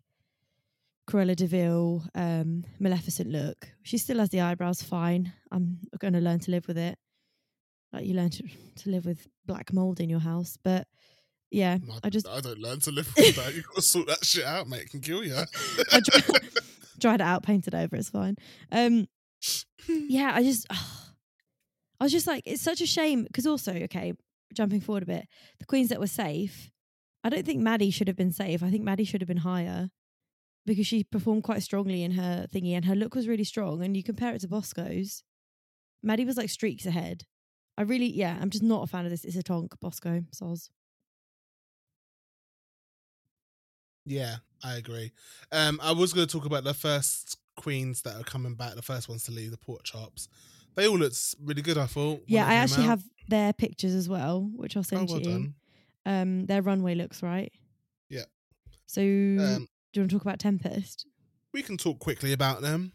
[1.06, 3.68] Cruella de Vil, um, Maleficent look.
[3.82, 5.32] She still has the eyebrows fine.
[5.52, 6.98] I'm going to learn to live with it.
[7.92, 8.42] Like you learn to
[8.76, 10.88] to live with black mold in your house, but
[11.50, 13.54] yeah, No, I just I don't learn to live with that.
[13.54, 14.82] You got to sort that shit out, mate.
[14.82, 15.36] It can kill you.
[15.92, 16.38] I dri-
[16.98, 17.94] dried it out, painted over.
[17.94, 18.34] It's fine.
[18.72, 19.06] Um,
[19.88, 24.14] yeah, I just, I was just like, it's such a shame because also, okay,
[24.54, 25.28] jumping forward a bit,
[25.60, 26.70] the queens that were safe,
[27.22, 28.62] I don't think Maddie should have been safe.
[28.62, 29.90] I think Maddie should have been higher
[30.66, 33.82] because she performed quite strongly in her thingy and her look was really strong.
[33.82, 35.22] And you compare it to Bosco's,
[36.02, 37.24] Maddie was like streaks ahead.
[37.76, 39.24] I really, yeah, I'm just not a fan of this.
[39.24, 40.70] It's a tonk, Bosco, soz.
[44.06, 45.12] Yeah, I agree.
[45.50, 48.82] Um, I was going to talk about the first queens that are coming back, the
[48.82, 50.28] first ones to leave the pork chops.
[50.74, 51.78] They all looked really good.
[51.78, 52.22] I thought.
[52.26, 52.88] Yeah, I actually out.
[52.90, 55.30] have their pictures as well, which I'll Oh, send well to you.
[55.30, 55.54] done.
[56.06, 57.52] um their runway looks right.
[58.10, 58.24] Yeah.
[58.86, 61.06] So Um, do you want to talk about Tempest?
[61.52, 62.92] we can talk quickly about them.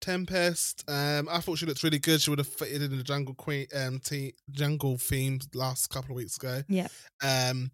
[0.00, 2.20] Tempest, um, I thought she looked really good.
[2.22, 6.16] She would have fitted in the jungle queen um te- jungle theme last couple of
[6.16, 6.62] weeks ago.
[6.68, 6.88] Yeah.
[7.22, 7.70] Um,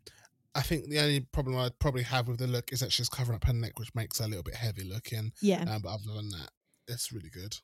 [0.55, 3.37] I think the only problem I'd probably have with the look is that she's covering
[3.37, 5.33] up her neck, which makes her a little bit heavy looking.
[5.41, 5.63] Yeah.
[5.69, 6.49] Um, but other than that,
[6.89, 7.55] it's really good.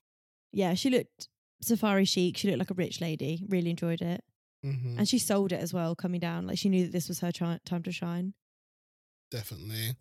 [0.53, 0.75] Yeah.
[0.75, 1.29] She looked
[1.63, 2.37] safari chic.
[2.37, 3.43] She looked like a rich lady.
[3.49, 4.23] Really enjoyed it.
[4.63, 6.47] hmm And she sold it as well, coming down.
[6.47, 8.35] Like she knew that this was her chi- time to shine.
[9.31, 9.97] definitely.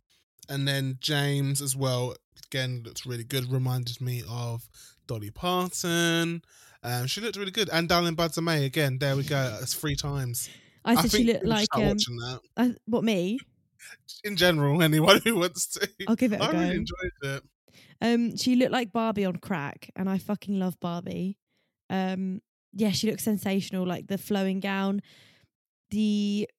[0.50, 2.16] And then James as well,
[2.48, 3.52] again, looks really good.
[3.52, 4.68] Reminded me of
[5.08, 6.42] Dolly Parton.
[6.84, 7.70] Um, she looked really good.
[7.72, 9.58] And Darling Buds May, again, there we go.
[9.62, 10.50] It's three times.
[10.84, 11.98] I said she looked like um.
[12.58, 13.40] I, what me?
[14.24, 15.88] In general, anyone who wants to.
[16.08, 16.60] I'll give it a I go.
[16.60, 17.44] really enjoyed it.
[18.02, 21.38] Um, she looked like Barbie on crack, and I fucking love Barbie.
[21.90, 22.42] Um,
[22.74, 23.86] yeah, she looks sensational.
[23.86, 25.02] Like the flowing gown.
[25.92, 26.50] The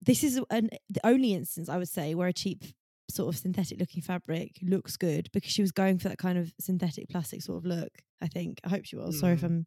[0.00, 2.64] this is an the only instance I would say where a cheap
[3.12, 6.52] sort of synthetic looking fabric looks good because she was going for that kind of
[6.60, 7.90] synthetic plastic sort of look.
[8.20, 8.60] I think.
[8.64, 9.18] I hope she was.
[9.20, 9.44] Sorry if Mm.
[9.46, 9.66] I'm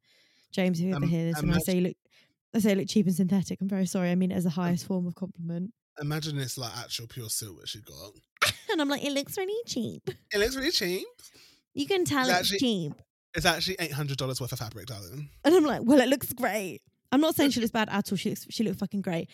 [0.51, 0.79] James.
[0.79, 1.97] If you ever Um, hear this, and I say look,
[2.53, 3.59] I say look cheap and synthetic.
[3.61, 4.11] I'm very sorry.
[4.11, 5.73] I mean it as a highest form of compliment.
[6.01, 8.11] Imagine it's like actual pure silk that she got.
[8.71, 10.09] And I'm like, it looks really cheap.
[10.33, 11.05] It looks really cheap.
[11.73, 12.93] You can tell It's it's actually- cheap.
[13.35, 15.29] It's actually eight hundred dollars worth of fabric, darling.
[15.43, 16.81] And I'm like, well, it looks great.
[17.11, 18.17] I'm not saying she looks bad at all.
[18.17, 19.29] She looks she looked fucking great.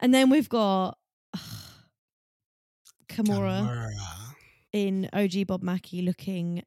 [0.00, 0.96] And then we've got
[3.08, 4.34] Kahmora Kahmora.
[4.72, 6.62] in OG Bob Mackie looking.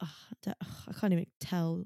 [0.00, 0.06] Uh,
[0.88, 1.84] I can't even tell.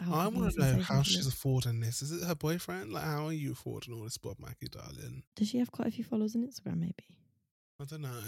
[0.00, 2.02] how I want to know how she's affording this.
[2.02, 2.92] Is it her boyfriend?
[2.92, 5.22] Like, how are you affording all this Bob Mackie, darling?
[5.36, 6.78] Does she have quite a few followers on Instagram?
[6.80, 6.94] Maybe.
[7.80, 8.20] I don't know.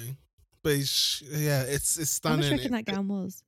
[0.62, 2.32] But it's, yeah, it's it's stunning.
[2.32, 2.56] How much stunning.
[2.58, 3.42] do you reckon It- that gown was?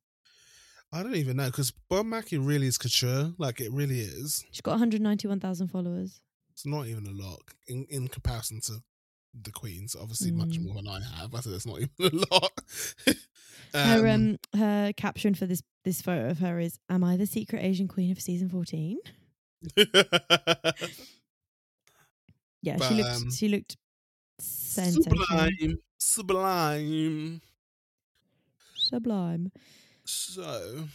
[0.90, 3.32] I don't even know because Bob Mackie really is couture.
[3.36, 4.44] Like it really is.
[4.50, 6.22] She's got 191,000 followers.
[6.52, 8.82] It's not even a lot in in comparison to
[9.35, 9.95] the Queens.
[9.99, 10.64] Obviously, much Mm.
[10.66, 11.35] more than I have.
[11.35, 12.53] I said it's not even a lot.
[13.74, 17.62] her um her caption for this this photo of her is "Am I the secret
[17.62, 18.99] Asian queen of season 14?"
[22.62, 23.76] Yeah, But, she looked um, she looked
[24.41, 25.18] sensational.
[25.29, 27.41] sublime, sublime.
[28.74, 29.53] Sublime.
[30.05, 30.87] So,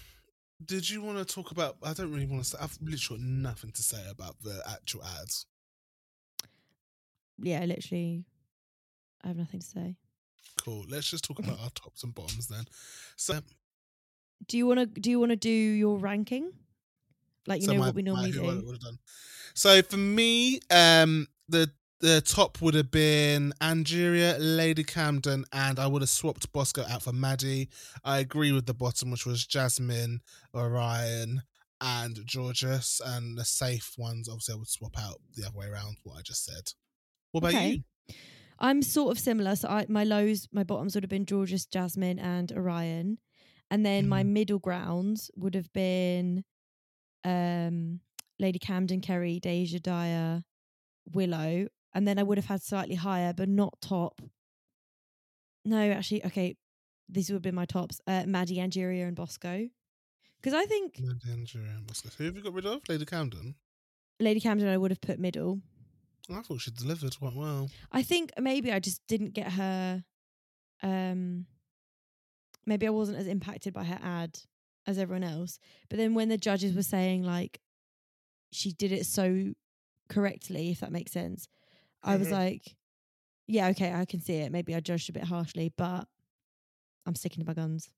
[0.66, 1.78] did you want to talk about?
[1.84, 2.58] I don't really want to say.
[2.60, 5.46] I've literally got nothing to say about the actual ads.
[7.42, 8.26] Yeah, literally.
[9.24, 9.96] I have nothing to say.
[10.64, 10.86] Cool.
[10.90, 12.66] Let's just talk about our tops and bottoms then.
[13.16, 13.40] So,
[14.48, 16.52] Do you want to do you want to do your ranking?
[17.48, 18.44] Like you so know my- what we normally do.
[18.44, 19.00] would have done.
[19.54, 25.88] So for me, um, the the top would have been Angeria, Lady Camden, and I
[25.88, 27.70] would have swapped Bosco out for Maddy.
[28.04, 30.20] I agree with the bottom, which was Jasmine,
[30.54, 31.44] Orion,
[31.80, 34.28] and Jorgeous, and the safe ones.
[34.28, 35.98] Obviously, I would swap out the other way around.
[36.04, 36.74] What I just said.
[37.34, 37.66] What about Okay.
[37.74, 37.84] you?
[38.60, 39.56] I'm sort of similar.
[39.56, 43.20] So I my lows, my bottoms would have been Jorgeous, Jasmine, and Orion,
[43.72, 44.34] and then my Mm-hmm.
[44.34, 46.46] middle grounds would have been
[47.26, 48.02] um
[48.40, 50.44] Lady Camden, Kerri, Deja Daya,
[51.14, 54.22] Willow, and then I would have had slightly higher, but not top.
[55.66, 56.58] No, actually, okay,
[57.10, 59.70] these would have been my tops: uh, Maddy, Angeria, and Bosco.
[60.38, 62.10] Because I think Maddy, Angeria, and Bosco.
[62.18, 62.82] Who have you got rid of?
[62.90, 63.56] Lady Camden.
[64.20, 65.62] Lady Camden, I would have put middle.
[66.30, 67.69] I thought she delivered quite well.
[67.91, 70.03] I think maybe I just didn't get her.
[70.82, 71.45] Um,
[72.65, 74.39] maybe I wasn't as impacted by her ad
[74.88, 75.59] as everyone else.
[75.89, 77.59] But then when the judges were saying like
[78.51, 79.53] she did it so
[80.09, 81.47] correctly, if that makes sense,
[82.03, 82.32] I was Mhm.
[82.32, 82.76] like,
[83.47, 84.51] yeah, okay, I can see it.
[84.51, 86.07] Maybe I judged a bit harshly, but
[87.05, 87.89] I'm sticking to my guns.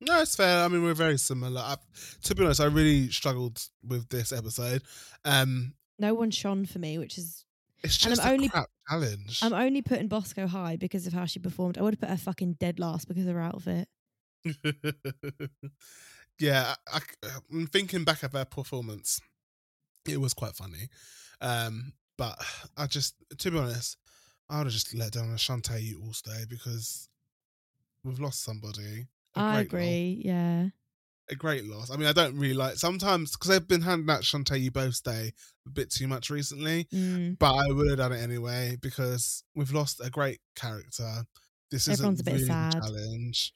[0.00, 0.64] No, it's fair.
[0.64, 1.60] I mean, we're very similar.
[1.60, 1.76] I,
[2.24, 4.82] to be honest, I really struggled with this episode.
[5.24, 7.44] Um, No one shone for me, which is
[7.84, 9.40] it's And just I'm a only- crap challenge.
[9.42, 11.78] I'm only putting Bosco high because of how she performed.
[11.78, 13.88] I would have put her fucking dead last because of her outfit.
[16.38, 17.00] yeah, I,
[17.52, 19.20] am thinking back of her performance.
[20.08, 20.88] It was quite funny,
[21.40, 22.36] um, but
[22.76, 23.96] I just, to be honest,
[24.50, 27.08] I would have just let down Ashante all stay because
[28.02, 29.06] we've lost somebody.
[29.36, 30.20] I agree.
[30.24, 30.68] Yeah.
[31.30, 31.90] A great loss.
[31.90, 34.94] I mean, I don't really like sometimes because they've been handing out Shantay you both
[34.94, 35.32] stay
[35.66, 37.38] a bit too much recently, Mm.
[37.38, 41.24] but I would have done it anyway because we've lost a great character.
[41.70, 42.72] This is Everyone's a a bit really sad.
[42.72, 43.54] challenge,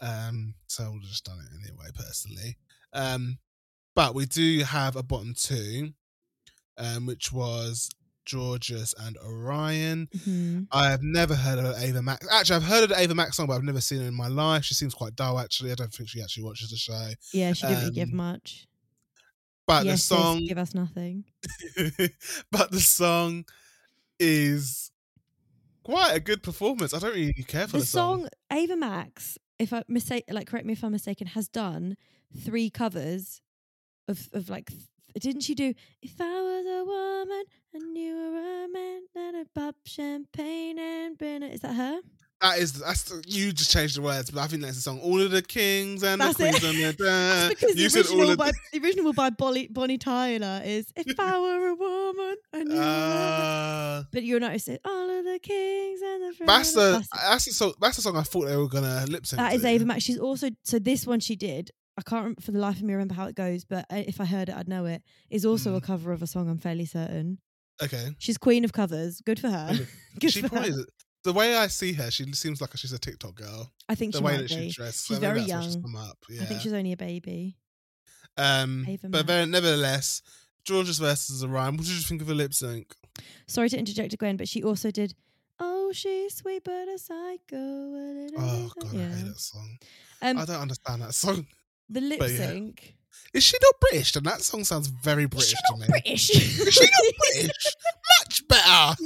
[0.00, 2.56] um, so I would have just done it anyway personally.
[2.94, 3.38] Um,
[3.94, 5.92] but we do have a bottom two,
[6.78, 7.90] um, which was
[8.30, 10.08] Jorgeous and Orion.
[10.24, 12.26] hmm I have never heard of Ava Max.
[12.30, 14.28] Actually, I've heard of the Ava Max song, but I've never seen it in my
[14.28, 14.64] life.
[14.64, 15.38] She seems quite dull.
[15.38, 17.10] Actually, I don't think she actually watches the show.
[17.32, 18.66] Yeah, she didn't really give Um, much.
[19.66, 21.24] But yes, the song, give us nothing.
[22.50, 23.44] but the song
[24.18, 24.90] is
[25.82, 26.94] quite a good performance.
[26.94, 28.20] I don't really care for The the, song.
[28.20, 31.96] song Ava Max if I mistake, like correct me if I'm mistaken, has done
[32.44, 33.40] three covers
[34.06, 34.70] of of like.
[35.18, 35.74] Didn't she do?
[36.02, 37.44] If I was a woman
[37.74, 41.54] and you were a man, let her pop champagne and it.
[41.54, 42.00] Is that her?
[42.40, 45.00] That is that's you just changed the words, but I think that's the song.
[45.00, 46.60] All of the kings and That's the it.
[46.60, 49.66] queens and the That's because you the said all original by the original by Bonnie,
[49.66, 54.22] Bonnie Tyler is "If I Were a Woman and You Were a Man." uh, But
[54.22, 54.80] you'll notice it.
[54.84, 58.22] All of the kings and the that's the that's the song that's the song I
[58.22, 59.38] thought they were gonna lip sync.
[59.40, 59.64] That is.
[59.64, 60.04] Ava Max.
[60.04, 61.72] She's also so this one she did.
[61.98, 64.24] I can't for the life of me remember how it goes, but uh, if I
[64.24, 65.02] heard it, I'd know it.
[65.30, 65.84] Is also a Mm.
[65.84, 66.48] cover of a song.
[66.48, 67.38] I'm fairly certain.
[67.82, 69.20] Okay, She's queen of covers.
[69.20, 69.72] Good for her.
[70.20, 70.78] Good she for probably her.
[70.80, 70.86] is.
[71.24, 73.72] The way I see her, she seems like she's a TikTok girl.
[73.88, 74.70] I think The she way that she be.
[74.70, 75.82] dressed, She's very she's young.
[75.82, 76.16] come up.
[76.30, 76.42] Yeah.
[76.42, 77.56] I think she's only a baby.
[78.36, 80.22] um, but then, nevertheless,
[80.66, 81.76] Jorgeous versus Orion.
[81.76, 82.94] What did you think of the lip sync?
[83.48, 85.14] Sorry to interject again, but she also did.
[85.58, 87.56] Oh, she's sweet but a psycho.
[87.56, 89.78] a little Oh god, I hate that song.
[90.22, 91.46] Um, I don't understand that song.
[91.88, 92.36] The lip but yeah.
[92.36, 92.94] sync.
[93.34, 94.16] Is she not British?
[94.16, 95.86] And that song sounds very Is British to not me.
[95.88, 96.30] British?
[96.30, 97.74] Is she not British?
[98.20, 98.96] Much better.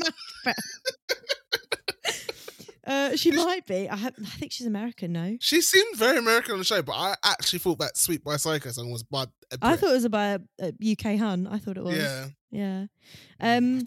[2.86, 3.88] uh, she might be.
[3.88, 5.12] I, have, I think she's American.
[5.12, 8.38] No, She seemed very American on the show, but I actually thought that "Sweet but
[8.38, 9.24] Psycho" song was by.
[9.24, 11.46] A I thought it was about a, a UK hun.
[11.50, 11.96] I thought it was.
[11.96, 12.26] yeah.
[12.50, 12.84] Yeah.
[13.40, 13.80] Um,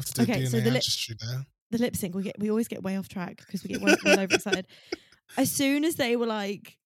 [0.00, 0.82] to do okay, DNA so the lip-
[1.70, 3.96] the lip sync we get we always get way off track because we get well,
[4.04, 4.66] well overexcited.
[5.36, 6.76] As soon as they were like,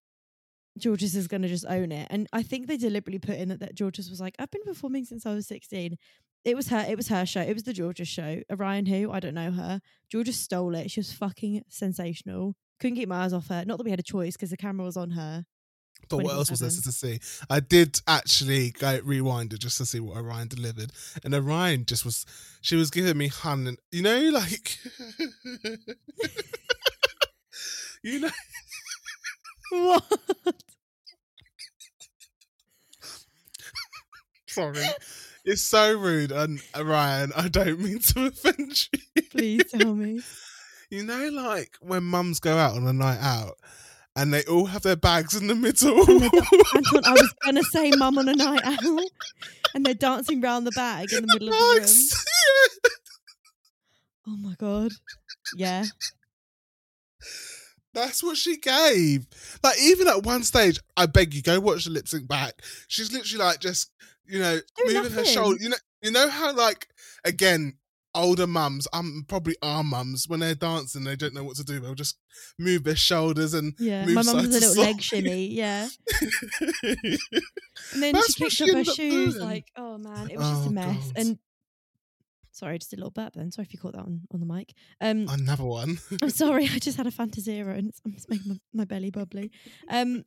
[0.83, 3.61] Jorgeous is going to just own it, and I think they deliberately put in that,
[3.61, 5.97] that Jorgeous was like, I've been performing since I was sixteen.
[6.45, 6.85] It was her.
[6.89, 7.41] It was her show.
[7.41, 8.41] It was the Jorgeous show.
[8.51, 9.81] Orion, who I don't know her.
[10.12, 10.91] Jorgeous stole it.
[10.91, 12.55] She was fucking sensational.
[12.79, 13.64] Couldn't keep my eyes off her.
[13.64, 15.45] Not that we had a choice because the camera was on her.
[16.09, 17.18] But what else was there to see?
[17.51, 20.93] I did actually go rewind it just to see what Orion delivered,
[21.24, 22.24] and Orion just was.
[22.61, 24.79] She was giving me hun, and you know, like,
[28.05, 28.31] you know,
[29.71, 30.05] What?
[34.47, 34.85] sorry,
[35.45, 39.23] it's so rude, and uh, Ryan, I don't mean to offend you.
[39.31, 40.21] Please tell me.
[40.91, 43.59] You know, like when mums go out on a night out,
[44.14, 45.99] and they all have their bags in the middle.
[46.01, 49.03] Anton, I was gonna say mum on a night out,
[49.75, 52.93] and they're dancing round the bag in the middle of the room.
[54.29, 54.93] Oh my god.
[55.57, 55.85] Yeah.
[57.97, 59.26] That's what she gave.
[59.64, 62.61] Like even at one stage, I beg you, go watch the lip sync back.
[62.88, 63.90] She's literally like just,
[64.26, 65.57] you know, Doing moving her shoulder.
[65.62, 66.88] You know, you know how like
[67.24, 67.78] again,
[68.14, 71.80] older mums, um, probably our mums, when they're dancing, they don't know what to do.
[71.80, 72.18] They'll just
[72.59, 74.05] move their shoulders and Yeah.
[74.05, 75.47] Move My mum does a little leg shimmy.
[75.49, 75.88] Yeah.
[77.92, 79.34] And then That's she kicked she her shoes.
[79.34, 79.47] doing.
[79.47, 81.07] Like, oh man, it was just Oh, a mess.
[81.09, 81.12] God.
[81.16, 81.38] And
[82.57, 83.50] sorry, just a little burp then.
[83.50, 84.74] Sorry if you caught that on, on the mic.
[85.00, 85.98] Um another one.
[86.22, 89.50] I'm sorry, I just had a Fantasera and it's, it's making my, my belly bubbly.
[89.88, 90.24] Um,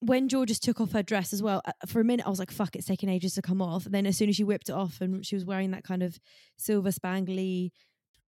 [0.00, 2.50] when Jorgeous took off her dress as well, uh, for a minute I was like,
[2.50, 4.74] "Fuck, it's taking ages to come off." And then as soon as she whipped it
[4.74, 6.18] off and she was wearing that kind of
[6.58, 7.70] silver spangly,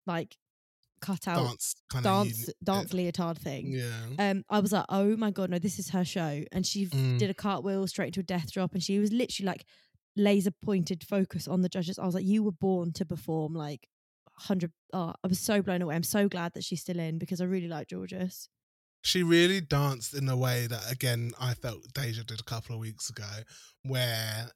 [0.05, 0.37] like
[0.99, 3.67] cut out Dance dance dance leotard thing.
[3.67, 3.91] Yeah.
[4.31, 7.17] Um, I was like, "Oh my god, no, this is her show!" And she Mm.
[7.19, 9.65] did a cartwheel straight into a death drop, and she was literally like
[10.17, 11.97] laser pointed focus on the judges.
[11.99, 13.87] I was like, "You were born to perform!" Like
[14.39, 14.71] hundred.
[14.93, 15.95] Oh, I was so blown away.
[15.95, 18.49] I'm so glad that she's still in because I really like Jorgeous.
[19.03, 22.81] She really danced in a way that again I felt Deja did a couple of
[22.81, 23.29] weeks ago,
[23.83, 24.51] where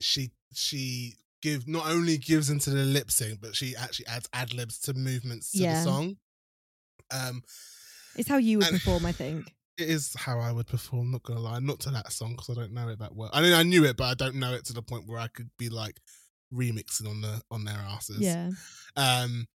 [0.00, 4.52] she she give not only gives into the lip sync, but she actually adds ad
[4.54, 5.78] libs to movements to Yeah.
[5.78, 6.16] the song.
[7.10, 7.42] Um,
[8.16, 9.54] It's how you would And- perform, I think.
[9.78, 11.10] It is how I would perform.
[11.10, 13.30] Not gonna lie, not to that song because I don't know it that well.
[13.32, 15.28] I mean, I knew it, but I don't know it to the point where I
[15.28, 16.00] could be like
[16.52, 18.20] remixing on the on their asses.
[18.20, 18.50] Yeah.
[18.96, 19.46] Um,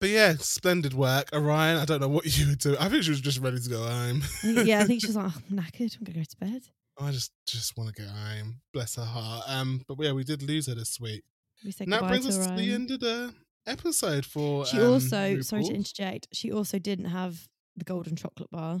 [0.00, 1.78] but yeah, splendid work, Orion.
[1.78, 2.76] I don't know what you would do.
[2.78, 4.22] I think she was just ready to go home.
[4.42, 5.96] Yeah, I think she's like, oh, I'm knackered.
[5.96, 6.62] I'm gonna go to bed.
[7.00, 8.60] I just just want to go home.
[8.72, 9.44] Bless her heart.
[9.48, 11.24] Um, but yeah, we did lose her this week.
[11.64, 13.32] We say And that brings to us to the end of the
[13.66, 14.66] episode for.
[14.66, 18.80] She um, also, sorry to interject, she also didn't have the golden chocolate bar,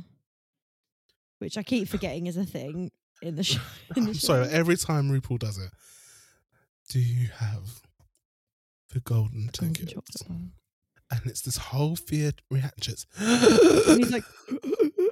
[1.44, 2.90] which I keep forgetting is a thing
[3.22, 3.60] in the show.
[3.96, 4.26] In the show.
[4.26, 4.48] sorry.
[4.48, 5.70] Every time RuPaul does it,
[6.88, 7.82] do you have
[8.92, 9.94] the golden golden ticket?
[11.10, 13.06] And it's this whole fear reactions.
[13.18, 14.24] And he's like,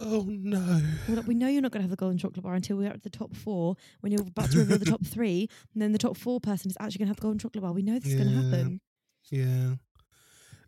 [0.00, 2.78] "Oh no!" well, we know you're not going to have the golden chocolate bar until
[2.78, 3.76] we're at the top four.
[4.00, 6.76] When you're about to reveal the top three, and then the top four person is
[6.80, 7.72] actually going to have the golden chocolate bar.
[7.72, 8.80] We know this is going to happen.
[9.30, 9.74] Yeah.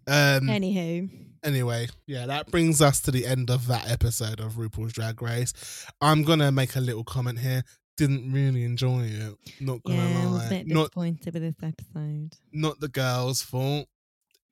[0.06, 0.46] Um.
[0.48, 1.08] Anywho,
[1.44, 5.86] Anyway, yeah, that brings us to the end of that episode of RuPaul's Drag Race.
[6.00, 7.64] I'm gonna make a little comment here.
[7.96, 9.34] Didn't really enjoy it.
[9.60, 10.48] Not gonna yeah, I was a lie.
[10.48, 12.36] bit Not disappointed with this episode.
[12.52, 13.88] not the girls' fault.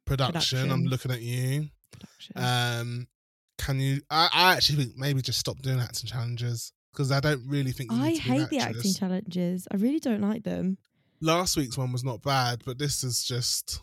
[0.04, 0.70] Production.
[0.70, 1.68] I'm looking at you.
[1.92, 2.32] Production.
[2.36, 3.06] Um,
[3.58, 4.00] can you?
[4.10, 7.92] I, I actually think maybe just stop doing acting challenges because I don't really think.
[7.92, 9.68] You I need to be hate the acting challenges.
[9.70, 10.78] I really don't like them.
[11.20, 13.80] Last week's one was not bad, but this is just.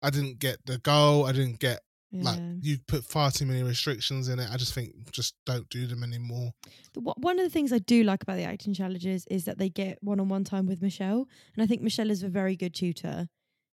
[0.00, 1.26] I didn't get the goal.
[1.26, 1.80] I didn't get
[2.12, 2.54] like Yeah.
[2.62, 4.48] you put far too many restrictions in it.
[4.50, 6.52] I just think just don't do them anymore.
[6.94, 9.68] The- One of the things I do like about the acting challenges is that they
[9.68, 13.28] get one-on-one time with Michelle, and I think Michelle is a very good tutor.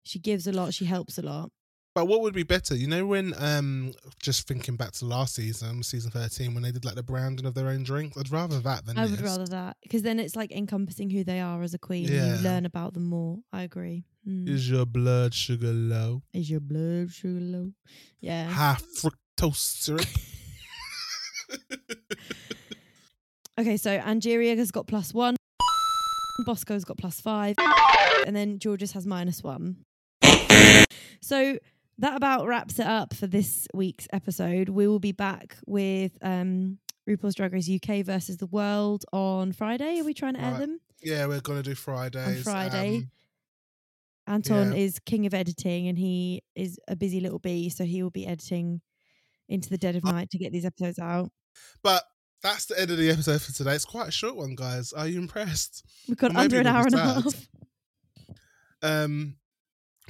[0.03, 0.73] She gives a lot.
[0.73, 1.51] She helps a lot.
[1.99, 2.77] But what would be better?
[2.77, 6.85] You know, when um, just thinking back to last season, season thirteen, when they did
[6.85, 9.75] like the branding of their own drinks, I'd rather that than I would rather that
[9.83, 12.05] because then it's like encompassing who they are as a queen.
[12.05, 12.35] and Yeah.
[12.37, 13.39] you learn about them more.
[13.51, 14.05] I agree.
[14.25, 14.47] Mm.
[14.47, 16.23] Is your blood sugar low?
[16.33, 17.73] Is your blood sugar low?
[18.21, 18.45] Yeah.
[18.49, 20.05] High fructose syrup.
[23.59, 25.35] Okay, so Angeria has got plus one,
[26.45, 27.55] Bosco's got plus five,
[28.25, 29.83] and then Jorgeous has minus one.
[31.21, 31.57] So
[31.99, 34.69] that about wraps it up for this week's episode.
[34.69, 39.99] We will be back with um, RuPaul's Drag Race UK versus the World on Friday.
[39.99, 40.59] Are we trying to air Right.
[40.59, 40.79] them?
[41.01, 42.43] yeah, we're gonna do Fridays.
[42.43, 42.97] Friday.
[42.97, 43.11] Um,
[44.27, 44.79] Anton Yeah.
[44.79, 48.27] is king of editing and he is a busy little bee, so he will be
[48.27, 48.81] editing
[49.47, 51.31] into the dead of night to get these episodes out.
[51.83, 52.03] but
[52.41, 53.73] that's the end of the episode for today.
[53.75, 54.93] It's quite a short one, guys.
[54.93, 55.83] Are you impressed?
[56.07, 57.47] We've got under an hour and a half.
[58.81, 59.35] Um,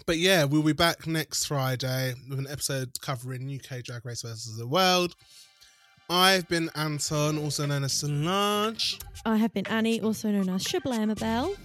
[0.05, 4.57] but yeah, we'll be back next Friday with an episode covering UK Drag Race versus
[4.57, 5.15] the World.
[6.09, 11.55] I've been Anton, also known as Solange, I have been Annie, also known as Shablamabel.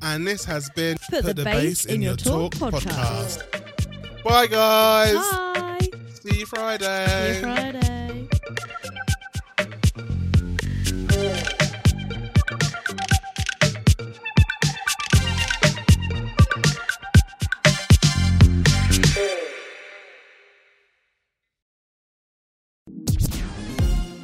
[0.00, 3.42] and this has been Put the Bass in Your Talk podcast.
[4.24, 5.14] Bye, guys.
[5.14, 5.88] Bye.
[6.22, 7.32] See you Friday.
[7.32, 7.91] See you Friday.